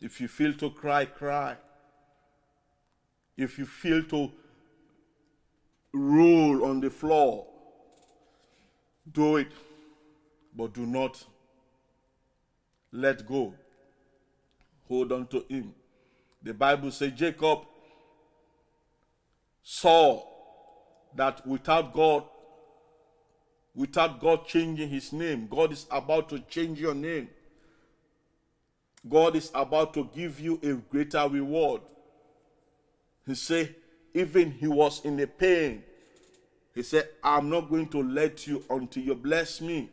if 0.00 0.20
you 0.20 0.28
feel 0.28 0.52
to 0.54 0.70
cry, 0.70 1.06
cry. 1.06 1.56
If 3.36 3.58
you 3.58 3.66
feel 3.66 4.02
to 4.04 4.30
roll 5.92 6.64
on 6.64 6.80
the 6.80 6.90
floor, 6.90 7.46
do 9.10 9.36
it, 9.36 9.52
but 10.54 10.72
do 10.72 10.86
not 10.86 11.24
let 12.92 13.26
go. 13.26 13.54
Hold 14.88 15.12
on 15.12 15.26
to 15.28 15.44
Him. 15.48 15.74
The 16.42 16.54
Bible 16.54 16.90
says 16.90 17.12
Jacob 17.12 17.60
saw 19.62 20.22
that 21.14 21.46
without 21.46 21.92
God, 21.92 22.24
without 23.74 24.20
God 24.20 24.46
changing 24.46 24.88
his 24.88 25.12
name, 25.12 25.46
God 25.50 25.72
is 25.72 25.86
about 25.90 26.28
to 26.30 26.40
change 26.40 26.80
your 26.80 26.94
name. 26.94 27.28
God 29.08 29.36
is 29.36 29.50
about 29.54 29.94
to 29.94 30.08
give 30.14 30.40
you 30.40 30.58
a 30.62 30.72
greater 30.72 31.26
reward. 31.28 31.82
He 33.26 33.34
say, 33.34 33.74
even 34.18 34.50
he 34.50 34.66
was 34.66 35.04
in 35.04 35.16
the 35.16 35.26
pain. 35.26 35.82
He 36.74 36.82
said, 36.82 37.08
I'm 37.22 37.48
not 37.48 37.70
going 37.70 37.88
to 37.88 38.02
let 38.02 38.46
you 38.46 38.64
until 38.68 39.02
you 39.02 39.14
bless 39.14 39.60
me. 39.60 39.90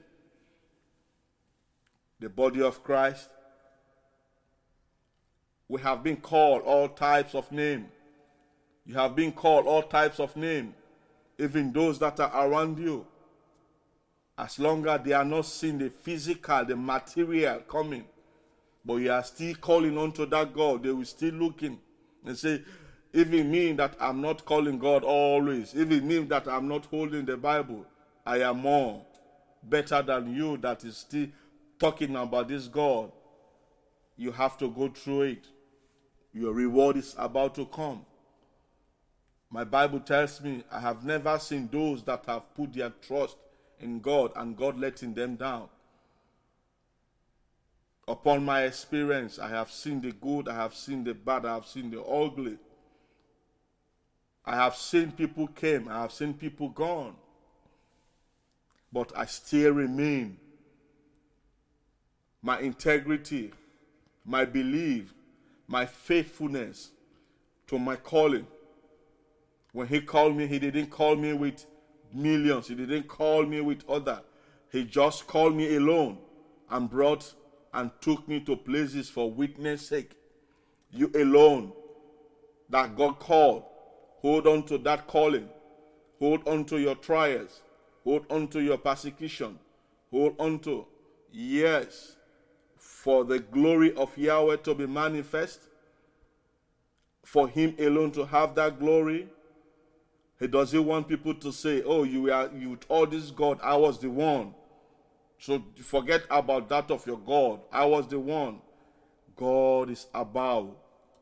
The 2.20 2.30
body 2.30 2.62
of 2.62 2.84
Christ. 2.84 3.30
We 5.68 5.82
have 5.82 6.04
been 6.04 6.18
called 6.18 6.64
all 6.64 6.90
types 6.90 7.36
of 7.36 7.52
name. 7.52 7.88
You 8.86 8.96
have 8.96 9.16
been 9.16 9.32
called 9.32 9.66
all 9.68 9.84
types 9.84 10.20
of 10.20 10.36
name, 10.36 10.74
even 11.40 11.72
those 11.72 11.98
that 12.00 12.20
are 12.20 12.48
around 12.48 12.80
you. 12.80 13.06
As 14.38 14.60
long 14.60 14.88
as 14.88 15.02
they 15.04 15.14
are 15.14 15.26
not 15.26 15.46
seeing 15.46 15.78
the 15.78 15.90
physical, 15.90 16.66
the 16.66 16.76
material 16.76 17.60
coming, 17.60 18.06
but 18.84 18.96
you 18.96 19.12
are 19.12 19.24
still 19.24 19.56
calling 19.56 19.98
unto 19.98 20.26
that 20.28 20.54
God, 20.54 20.84
they 20.84 20.92
will 20.92 21.06
still 21.06 21.34
looking 21.34 21.80
and 22.26 22.38
say, 22.38 22.62
even 23.16 23.50
me 23.50 23.72
that 23.72 23.96
I'm 24.00 24.22
not 24.22 24.44
calling 24.44 24.78
God 24.78 25.04
always, 25.06 25.74
even 25.74 26.06
me 26.06 26.20
that 26.26 26.48
I'm 26.50 26.68
not 26.68 26.86
holding 26.86 27.26
the 27.26 27.38
Bible, 27.38 27.86
I 28.26 28.42
am 28.42 28.60
more 28.60 29.06
better 29.64 30.02
than 30.02 30.36
you 30.36 30.58
that 30.58 30.84
is 30.84 30.98
still 30.98 31.28
talking 31.80 32.16
about 32.18 32.50
this 32.50 32.68
God. 32.68 33.12
You 34.18 34.34
have 34.34 34.58
to 34.58 34.70
go 34.70 34.90
through 34.90 35.22
it. 35.22 35.48
Your 36.34 36.54
reward 36.54 36.98
is 36.98 37.16
about 37.18 37.56
to 37.56 37.66
come. 37.66 38.06
My 39.50 39.64
Bible 39.64 40.02
tells 40.02 40.42
me 40.42 40.64
I 40.70 40.82
have 40.82 41.06
never 41.06 41.40
seen 41.40 41.70
those 41.72 42.04
that 42.04 42.26
have 42.26 42.54
put 42.54 42.74
their 42.74 42.90
trust 42.90 43.38
in 43.80 44.02
God 44.02 44.34
and 44.36 44.58
God 44.58 44.78
letting 44.78 45.14
them 45.14 45.36
down. 45.36 45.70
Upon 48.10 48.44
my 48.44 48.64
experience, 48.64 49.40
I 49.40 49.48
have 49.48 49.72
seen 49.72 50.02
the 50.02 50.12
good, 50.12 50.50
I 50.50 50.56
have 50.56 50.76
seen 50.76 51.06
the 51.06 51.14
bad, 51.14 51.46
I 51.46 51.54
have 51.54 51.66
seen 51.66 51.90
the 51.92 52.04
ugly. 52.04 52.58
I 54.46 54.56
have 54.56 54.76
seen 54.76 55.12
people 55.12 55.48
came, 55.48 55.88
I 55.88 56.02
have 56.02 56.12
seen 56.12 56.34
people 56.34 56.70
gone. 56.70 57.16
But 58.94 59.12
I 59.16 59.26
still 59.26 59.74
remain. 59.74 60.38
My 62.42 62.60
integrity, 62.60 63.52
my 64.24 64.46
belief, 64.46 65.14
my 65.68 65.86
faithfulness 65.86 66.92
to 67.68 67.80
my 67.80 67.96
calling. 67.96 68.46
When 69.72 69.88
he 69.88 70.00
called 70.00 70.38
me, 70.38 70.46
he 70.48 70.60
didn't 70.60 70.92
call 70.92 71.16
me 71.16 71.34
with 71.34 71.66
millions. 72.14 72.68
He 72.68 72.76
didn't 72.76 73.08
call 73.08 73.46
me 73.46 73.62
with 73.62 73.88
other. 73.90 74.22
He 74.72 74.86
just 74.86 75.28
called 75.28 75.56
me 75.56 75.76
alone 75.76 76.20
and 76.70 76.90
brought 76.90 77.34
and 77.74 77.92
took 78.00 78.28
me 78.28 78.40
to 78.42 78.56
places 78.56 79.10
for 79.10 79.30
witness 79.32 79.88
sake. 79.88 80.12
You 80.92 81.12
alone 81.16 81.74
that 82.70 82.96
God 82.96 83.20
called. 83.20 83.64
Hold 84.26 84.48
on 84.48 84.64
to 84.64 84.80
that 84.80 85.06
calling. 85.06 85.48
Hold 86.18 86.48
on 86.48 86.66
to 86.66 86.80
your 86.80 86.96
trials. 86.96 87.62
Hold 88.04 88.26
on 88.32 88.48
to 88.48 88.60
your 88.60 88.80
persecution. 88.80 89.60
Hold 90.10 90.36
on 90.40 90.58
to, 90.62 90.88
yes, 91.32 92.16
for 92.76 93.24
the 93.24 93.38
glory 93.38 93.94
of 93.94 94.18
Yahweh 94.18 94.56
to 94.64 94.74
be 94.74 94.88
manifest, 94.88 95.68
for 97.24 97.48
Him 97.48 97.76
alone 97.78 98.10
to 98.14 98.26
have 98.26 98.56
that 98.56 98.80
glory. 98.80 99.30
He 100.40 100.48
doesn't 100.48 100.84
want 100.84 101.08
people 101.08 101.36
to 101.36 101.52
say, 101.52 101.84
Oh, 101.84 102.02
you 102.02 102.34
are 102.34 102.50
you 102.58 102.78
told 102.78 103.12
this 103.12 103.30
God, 103.30 103.60
I 103.62 103.76
was 103.76 104.00
the 104.00 104.10
one. 104.10 104.56
So 105.38 105.64
forget 105.84 106.24
about 106.32 106.68
that 106.70 106.90
of 106.90 107.06
your 107.06 107.20
God. 107.20 107.60
I 107.72 107.86
was 107.86 108.08
the 108.08 108.18
one. 108.18 108.62
God 109.36 109.92
is 109.92 110.08
about 110.16 110.76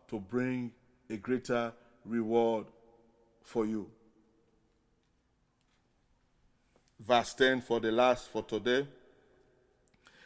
to 0.07 0.21
bring 0.21 0.71
a 1.09 1.17
greater 1.17 1.73
reward 2.05 2.67
for 3.43 3.65
you. 3.65 3.89
Verse 6.99 7.33
10 7.33 7.61
for 7.61 7.79
the 7.79 7.91
last 7.91 8.29
for 8.29 8.43
today. 8.43 8.87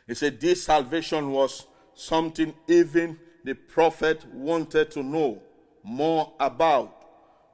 He 0.08 0.14
said, 0.14 0.40
This 0.40 0.64
salvation 0.64 1.32
was 1.32 1.66
something 1.96 2.54
even 2.68 3.20
the 3.44 3.54
prophet 3.54 4.26
wanted 4.34 4.92
to 4.92 5.04
know 5.04 5.42
more 5.84 6.34
about 6.40 7.06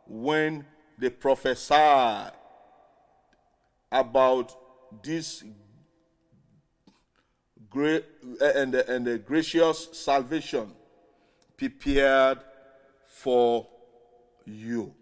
when 0.08 0.66
they 0.98 1.10
prophesied 1.10 2.32
about 3.92 4.56
this 5.04 5.44
great 7.70 8.06
eh, 8.42 8.52
and, 8.56 8.76
and 8.76 9.08
the 9.08 9.18
gracious 9.18 9.90
salvation 9.94 10.72
prepared 11.58 12.40
for 13.06 13.68
you. 14.46 14.94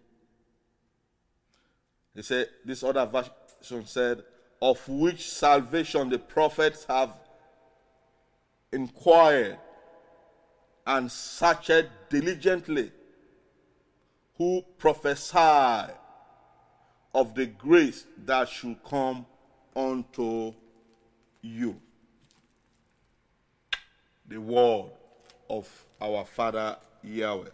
He 2.14 2.22
said, 2.22 2.49
this 2.66 2.84
other 2.84 3.05
version 3.05 3.86
said, 3.86 4.24
of 4.62 4.88
which 4.88 5.30
salvation 5.30 6.09
the 6.09 6.20
prophets 6.20 6.86
have 6.86 7.14
inquired 8.72 9.57
and 10.86 11.12
searched 11.12 11.88
diligently, 12.09 12.91
who 14.38 14.64
prophesy 14.78 15.93
of 17.14 17.36
the 17.36 17.45
grace 17.45 18.05
that 18.26 18.49
should 18.49 18.78
come 18.84 19.26
unto 19.76 20.53
you. 21.41 21.80
The 24.28 24.39
word 24.39 24.91
of 25.49 25.86
our 25.99 26.26
Father 26.26 26.78
Yahweh. 27.03 27.49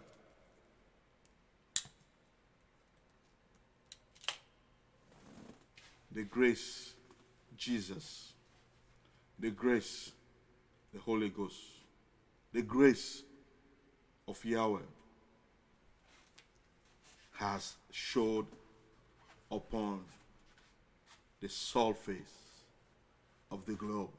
The 6.12 6.24
grace, 6.24 6.94
Jesus. 7.56 8.32
The 9.38 9.50
grace, 9.50 10.12
the 10.92 11.00
Holy 11.00 11.28
Ghost, 11.28 11.60
the 12.52 12.62
grace 12.62 13.22
of 14.26 14.44
Yahweh 14.44 14.80
has 17.34 17.76
showed 17.90 18.46
upon 19.50 20.00
the 21.40 21.48
surface 21.48 22.64
of 23.50 23.64
the 23.64 23.74
globe. 23.74 24.10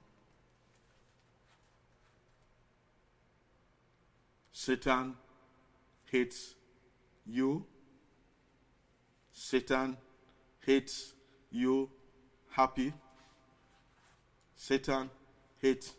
Satan 4.54 5.16
hates 6.12 6.56
you. 7.26 7.66
Satan 9.34 9.98
hates 10.66 11.14
you 11.52 11.90
happy. 12.52 12.94
Satan 14.56 15.10
hates 15.62 15.94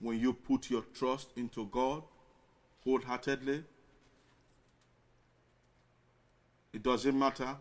when 0.00 0.18
you 0.18 0.32
put 0.32 0.70
your 0.70 0.82
trust 0.94 1.28
into 1.36 1.66
God 1.66 2.02
wholeheartedly. 2.84 3.64
It 6.72 6.82
doesn't 6.82 7.18
matter. 7.18 7.56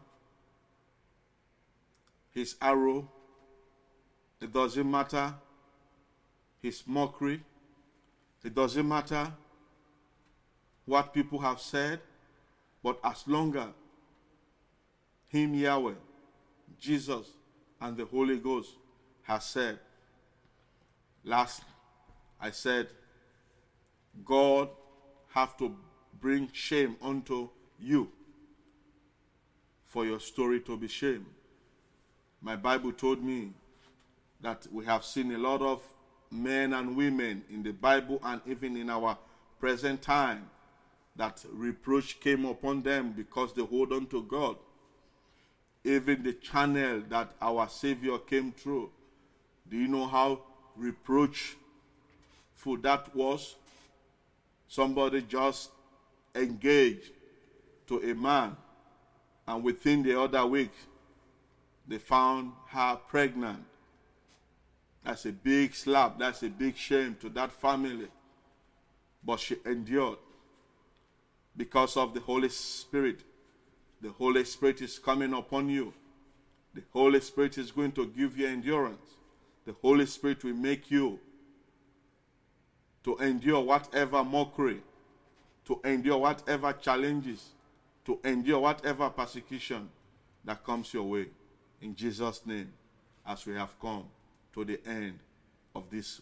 His 2.33 2.55
arrow, 2.61 3.09
it 4.39 4.53
doesn't 4.53 4.89
matter. 4.89 5.33
His 6.61 6.83
mockery, 6.85 7.43
it 8.43 8.55
doesn't 8.55 8.87
matter 8.87 9.31
what 10.85 11.13
people 11.13 11.39
have 11.39 11.59
said, 11.59 11.99
but 12.83 12.99
as 13.03 13.23
long 13.27 13.55
as 13.55 13.69
Him, 15.27 15.53
Yahweh, 15.53 15.93
Jesus, 16.79 17.27
and 17.79 17.97
the 17.97 18.05
Holy 18.05 18.37
Ghost 18.37 18.69
has 19.23 19.45
said, 19.45 19.79
last 21.23 21.63
I 22.39 22.51
said, 22.51 22.87
God 24.25 24.69
have 25.29 25.57
to 25.57 25.75
bring 26.19 26.49
shame 26.51 26.95
unto 27.01 27.49
you 27.79 28.09
for 29.85 30.05
your 30.05 30.19
story 30.19 30.59
to 30.61 30.77
be 30.77 30.87
shame. 30.87 31.25
My 32.41 32.55
Bible 32.55 32.91
told 32.91 33.23
me 33.23 33.53
that 34.41 34.65
we 34.71 34.85
have 34.85 35.05
seen 35.05 35.31
a 35.33 35.37
lot 35.37 35.61
of 35.61 35.81
men 36.31 36.73
and 36.73 36.95
women 36.95 37.43
in 37.49 37.61
the 37.61 37.71
Bible 37.71 38.19
and 38.23 38.41
even 38.47 38.77
in 38.77 38.89
our 38.89 39.17
present 39.59 40.01
time 40.01 40.49
that 41.15 41.43
reproach 41.51 42.19
came 42.19 42.45
upon 42.45 42.81
them 42.81 43.11
because 43.11 43.53
they 43.53 43.63
hold 43.63 43.91
on 43.91 44.07
to 44.07 44.23
God. 44.23 44.55
Even 45.83 46.23
the 46.23 46.33
channel 46.33 47.01
that 47.09 47.31
our 47.41 47.67
Savior 47.67 48.17
came 48.19 48.51
through. 48.51 48.91
Do 49.69 49.77
you 49.77 49.87
know 49.87 50.05
how 50.05 50.41
reproachful 50.75 51.57
that 52.81 53.15
was? 53.15 53.55
Somebody 54.67 55.21
just 55.23 55.71
engaged 56.35 57.11
to 57.87 57.99
a 57.99 58.13
man, 58.15 58.55
and 59.47 59.63
within 59.63 60.03
the 60.03 60.19
other 60.19 60.45
week, 60.45 60.71
they 61.87 61.97
found 61.97 62.53
her 62.67 62.95
pregnant. 63.07 63.65
That's 65.03 65.25
a 65.25 65.31
big 65.31 65.73
slap. 65.73 66.19
That's 66.19 66.43
a 66.43 66.49
big 66.49 66.77
shame 66.77 67.17
to 67.21 67.29
that 67.29 67.51
family. 67.51 68.07
But 69.23 69.39
she 69.39 69.57
endured 69.65 70.19
because 71.57 71.97
of 71.97 72.13
the 72.13 72.19
Holy 72.19 72.49
Spirit 72.49 73.21
The 74.01 74.09
Holy 74.09 74.43
Spirit 74.45 74.81
is 74.81 74.97
coming 74.97 75.33
upon 75.33 75.69
you. 75.69 75.93
The 76.73 76.83
Holy 76.91 77.19
Spirit 77.21 77.57
is 77.57 77.71
going 77.71 77.91
to 77.93 78.07
give 78.07 78.37
you 78.37 78.47
endurance. 78.47 79.15
The 79.65 79.75
Holy 79.81 80.05
Spirit 80.05 80.43
will 80.43 80.55
make 80.55 80.89
you 80.89 81.19
to 83.03 83.17
endure 83.17 83.61
whatever 83.61 84.23
mockery, 84.23 84.81
to 85.65 85.79
endure 85.83 86.17
whatever 86.17 86.73
challenges, 86.73 87.49
to 88.05 88.19
endure 88.23 88.59
whatever 88.59 89.09
persecution 89.09 89.89
that 90.45 90.63
comes 90.63 90.93
your 90.93 91.03
way. 91.03 91.27
In 91.81 91.95
Jesus' 91.95 92.45
name, 92.45 92.71
as 93.25 93.45
we 93.45 93.53
have 93.53 93.79
come 93.79 94.05
to 94.53 94.65
the 94.65 94.79
end 94.87 95.19
of 95.75 95.89
this 95.89 96.21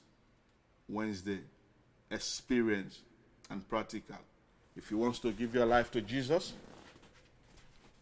Wednesday 0.87 1.39
experience 2.11 3.01
and 3.49 3.67
practical. 3.69 4.17
If 4.75 4.91
you 4.91 4.97
want 4.97 5.15
to 5.21 5.31
give 5.31 5.53
your 5.53 5.65
life 5.65 5.91
to 5.91 6.01
Jesus, 6.01 6.53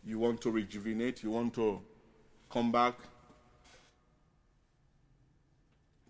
you 0.08 0.20
want 0.20 0.39
to 0.39 0.49
rejuvenate, 0.49 1.22
you 1.22 1.32
want 1.32 1.53
to 1.53 1.82
come 2.49 2.72
back 2.72 2.95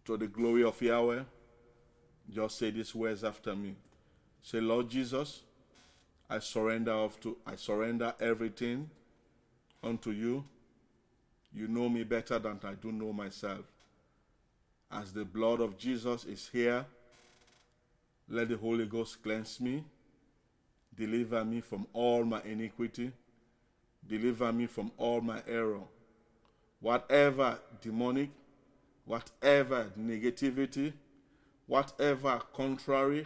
to 0.06 0.16
the 0.18 0.28
glory 0.28 0.64
of 0.64 0.80
Yahweh, 0.80 1.24
just 2.32 2.60
say 2.60 2.70
these 2.70 2.94
words 2.94 3.24
after 3.24 3.56
me. 3.56 3.76
Say, 4.44 4.62
Lord 4.62 4.88
Jesus, 4.88 5.42
I 6.30 6.40
surrender 6.40 6.94
off 6.94 7.20
to 7.22 7.38
I 7.46 7.56
surrender 7.56 8.14
everything 8.20 8.88
unto 9.84 10.12
you. 10.12 10.46
You 11.52 11.68
know 11.68 11.90
me 11.90 12.04
better 12.04 12.38
than 12.38 12.60
I 12.64 12.74
do 12.74 12.92
know 12.92 13.12
myself. 13.12 13.66
As 14.92 15.12
the 15.12 15.26
blood 15.26 15.60
of 15.60 15.76
Jesus 15.76 16.24
is 16.26 16.50
here, 16.54 16.86
let 18.30 18.50
the 18.50 18.58
Holy 18.58 18.86
Ghost 18.86 19.24
cleanse 19.24 19.60
me, 19.60 19.84
deliver 20.96 21.44
me 21.44 21.62
from 21.62 21.88
all 21.94 22.24
my 22.24 22.42
iniquity, 22.44 23.12
deliver 24.08 24.52
me 24.54 24.66
from 24.66 24.92
all 24.98 25.22
my 25.22 25.42
error. 25.48 25.82
Whatever 26.80 27.60
demonic, 27.82 28.30
whatever 29.06 29.92
negativity, 30.00 30.94
whatever 31.66 32.42
contrary 32.54 33.26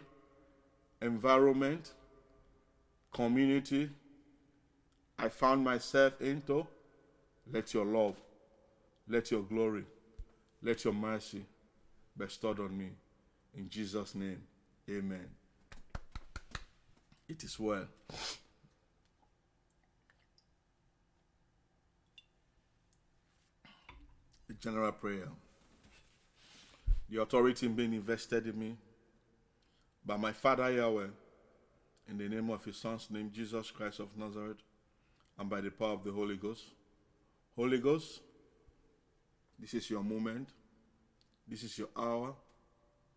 environment, 1.02 1.92
community 3.12 3.90
I 5.18 5.30
found 5.30 5.64
myself 5.64 6.20
into, 6.20 6.66
let 7.52 7.76
your 7.76 7.86
love, 7.86 8.20
let 9.08 9.30
your 9.30 9.44
glory, 9.44 9.84
let 10.64 10.84
your 10.84 10.94
mercy 10.94 11.46
bestowed 12.18 12.60
on 12.60 12.76
me. 12.76 12.90
In 13.56 13.70
Jesus' 13.70 14.16
name, 14.16 14.42
amen. 14.90 15.28
It 17.30 17.44
is 17.44 17.60
well. 17.60 17.86
A 24.52 24.54
general 24.56 24.92
prayer. 24.92 25.30
The 27.10 27.22
authority 27.22 27.70
being 27.70 27.94
invested 27.94 28.46
in 28.48 28.60
me 28.60 28.76
by 30.06 30.18
my 30.18 30.34
Father 30.34 30.70
Yahweh, 30.70 31.08
in 32.10 32.18
the 32.18 32.28
name 32.28 32.50
of 32.50 32.66
His 32.66 32.76
Son's 32.76 33.10
name, 33.10 33.32
Jesus 33.34 33.72
Christ 33.72 34.02
of 34.02 34.10
Nazareth, 34.18 34.58
and 35.40 35.50
by 35.50 35.62
the 35.62 35.72
power 35.72 35.94
of 35.94 36.04
the 36.04 36.12
Holy 36.12 36.36
Ghost. 36.36 36.66
Holy 37.56 37.78
Ghost, 37.78 38.20
this 39.58 39.74
is 39.74 39.90
your 39.90 40.04
moment. 40.04 40.50
This 41.48 41.64
is 41.64 41.78
your 41.78 41.90
hour. 41.96 42.36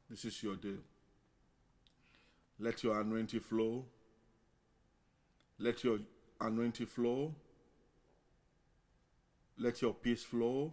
This 0.09 0.25
is 0.25 0.41
your 0.41 0.55
day. 0.55 0.79
Let 2.61 2.85
your 2.85 3.01
anointing 3.01 3.41
flow. 3.41 3.87
Let 5.59 5.83
your 5.83 5.99
anointing 6.41 6.87
flow. 6.87 7.35
Let 9.59 9.83
your 9.83 9.95
peace 9.95 10.23
flow. 10.23 10.73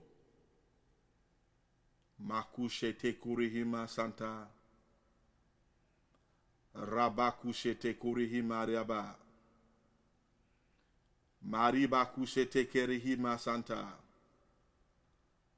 Makushete 2.28 3.13
kurihima 3.13 3.88
santa. 3.88 4.47
Rabakushete 6.76 7.93
kurihima 7.93 8.65
riaba. 8.65 9.15
Maribakushete 11.41 12.65
kerihima 12.65 13.38
santa. 13.39 13.93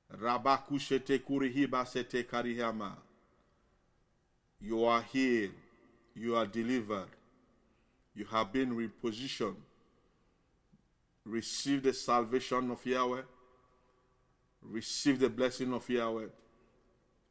Rabakushete 0.09 1.19
kurihiba 1.19 1.85
sete 1.85 2.23
karihama. 2.23 2.97
You 4.61 4.85
are 4.85 5.01
healed. 5.01 5.51
You 6.15 6.35
are 6.35 6.45
delivered. 6.45 7.09
You 8.15 8.25
have 8.25 8.53
been 8.53 8.75
repositioned. 8.75 9.55
Receive 11.25 11.83
the 11.83 11.93
salvation 11.93 12.71
of 12.71 12.85
Yahweh. 12.85 13.21
Receive 14.61 15.19
the 15.19 15.29
blessing 15.29 15.73
of 15.73 15.89
Yahweh. 15.89 16.27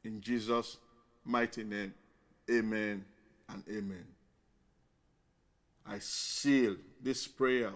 In 0.04 0.20
Jesus' 0.20 0.78
mighty 1.24 1.64
name. 1.64 1.94
Amen 2.50 3.04
and 3.48 3.62
amen. 3.68 4.04
I 5.86 5.98
seal 5.98 6.76
this 7.02 7.26
prayer 7.26 7.72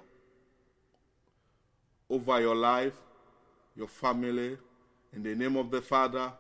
over 2.09 2.41
your 2.41 2.55
life, 2.55 2.95
your 3.77 3.89
family, 3.89 4.57
in 5.13 5.23
the 5.23 5.35
name 5.35 5.57
of 5.57 5.71
the 5.71 5.81
Father, 5.81 6.33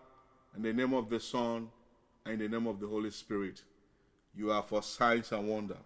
in 0.56 0.62
the 0.62 0.72
name 0.72 0.94
of 0.94 1.08
the 1.08 1.20
Son, 1.20 1.68
and 2.24 2.40
in 2.40 2.50
the 2.50 2.58
name 2.58 2.66
of 2.66 2.80
the 2.80 2.86
Holy 2.86 3.10
Spirit. 3.10 3.62
You 4.34 4.50
are 4.50 4.62
for 4.62 4.82
signs 4.82 5.32
and 5.32 5.48
wonder. 5.48 5.78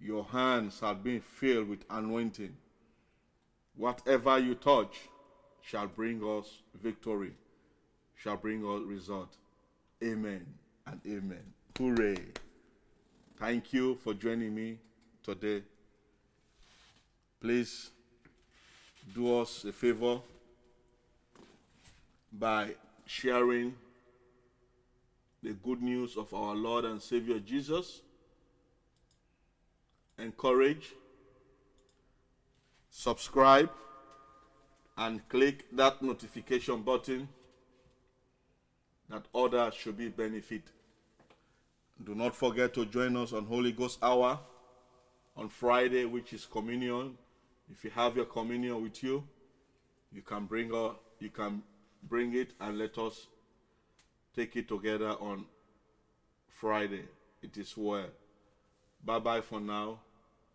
Your 0.00 0.24
hands 0.24 0.80
have 0.80 1.02
been 1.02 1.20
filled 1.20 1.68
with 1.68 1.84
anointing. 1.90 2.56
Whatever 3.76 4.38
you 4.38 4.54
touch 4.54 4.96
shall 5.60 5.86
bring 5.86 6.22
us 6.24 6.62
victory, 6.82 7.32
shall 8.22 8.36
bring 8.36 8.64
us 8.64 8.82
result. 8.86 9.36
Amen 10.02 10.46
and 10.86 11.00
amen. 11.06 11.42
Hooray. 11.78 12.18
Thank 13.38 13.72
you 13.72 13.94
for 13.96 14.12
joining 14.12 14.54
me 14.54 14.78
today. 15.22 15.62
Please 17.40 17.90
do 19.14 19.38
us 19.40 19.64
a 19.64 19.72
favor 19.72 20.20
by 22.32 22.74
sharing 23.06 23.74
the 25.42 25.54
good 25.54 25.80
news 25.80 26.18
of 26.18 26.34
our 26.34 26.54
Lord 26.54 26.84
and 26.84 27.00
Savior 27.00 27.38
Jesus. 27.38 28.02
Encourage, 30.18 30.92
subscribe, 32.90 33.70
and 34.98 35.26
click 35.30 35.64
that 35.72 36.02
notification 36.02 36.82
button 36.82 37.26
that 39.10 39.24
others 39.34 39.74
should 39.74 39.98
be 39.98 40.08
benefit. 40.08 40.62
Do 42.02 42.14
not 42.14 42.34
forget 42.34 42.72
to 42.74 42.86
join 42.86 43.16
us 43.16 43.32
on 43.32 43.44
Holy 43.44 43.72
Ghost 43.72 43.98
Hour 44.02 44.38
on 45.36 45.48
Friday, 45.48 46.04
which 46.04 46.32
is 46.32 46.46
communion. 46.46 47.18
If 47.70 47.84
you 47.84 47.90
have 47.90 48.16
your 48.16 48.24
communion 48.24 48.82
with 48.82 49.02
you, 49.02 49.24
you 50.12 50.22
can 50.22 50.46
bring 50.46 50.72
a, 50.72 50.92
you 51.18 51.30
can 51.30 51.62
bring 52.02 52.34
it 52.34 52.52
and 52.60 52.78
let 52.78 52.96
us 52.98 53.26
take 54.34 54.56
it 54.56 54.68
together 54.68 55.10
on 55.20 55.44
Friday. 56.48 57.04
It 57.42 57.56
is 57.56 57.76
well. 57.76 58.08
Bye 59.04 59.18
bye 59.18 59.40
for 59.40 59.60
now. 59.60 60.00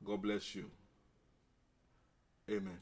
God 0.04 0.22
bless 0.22 0.56
you. 0.56 0.66
Amen. 2.50 2.78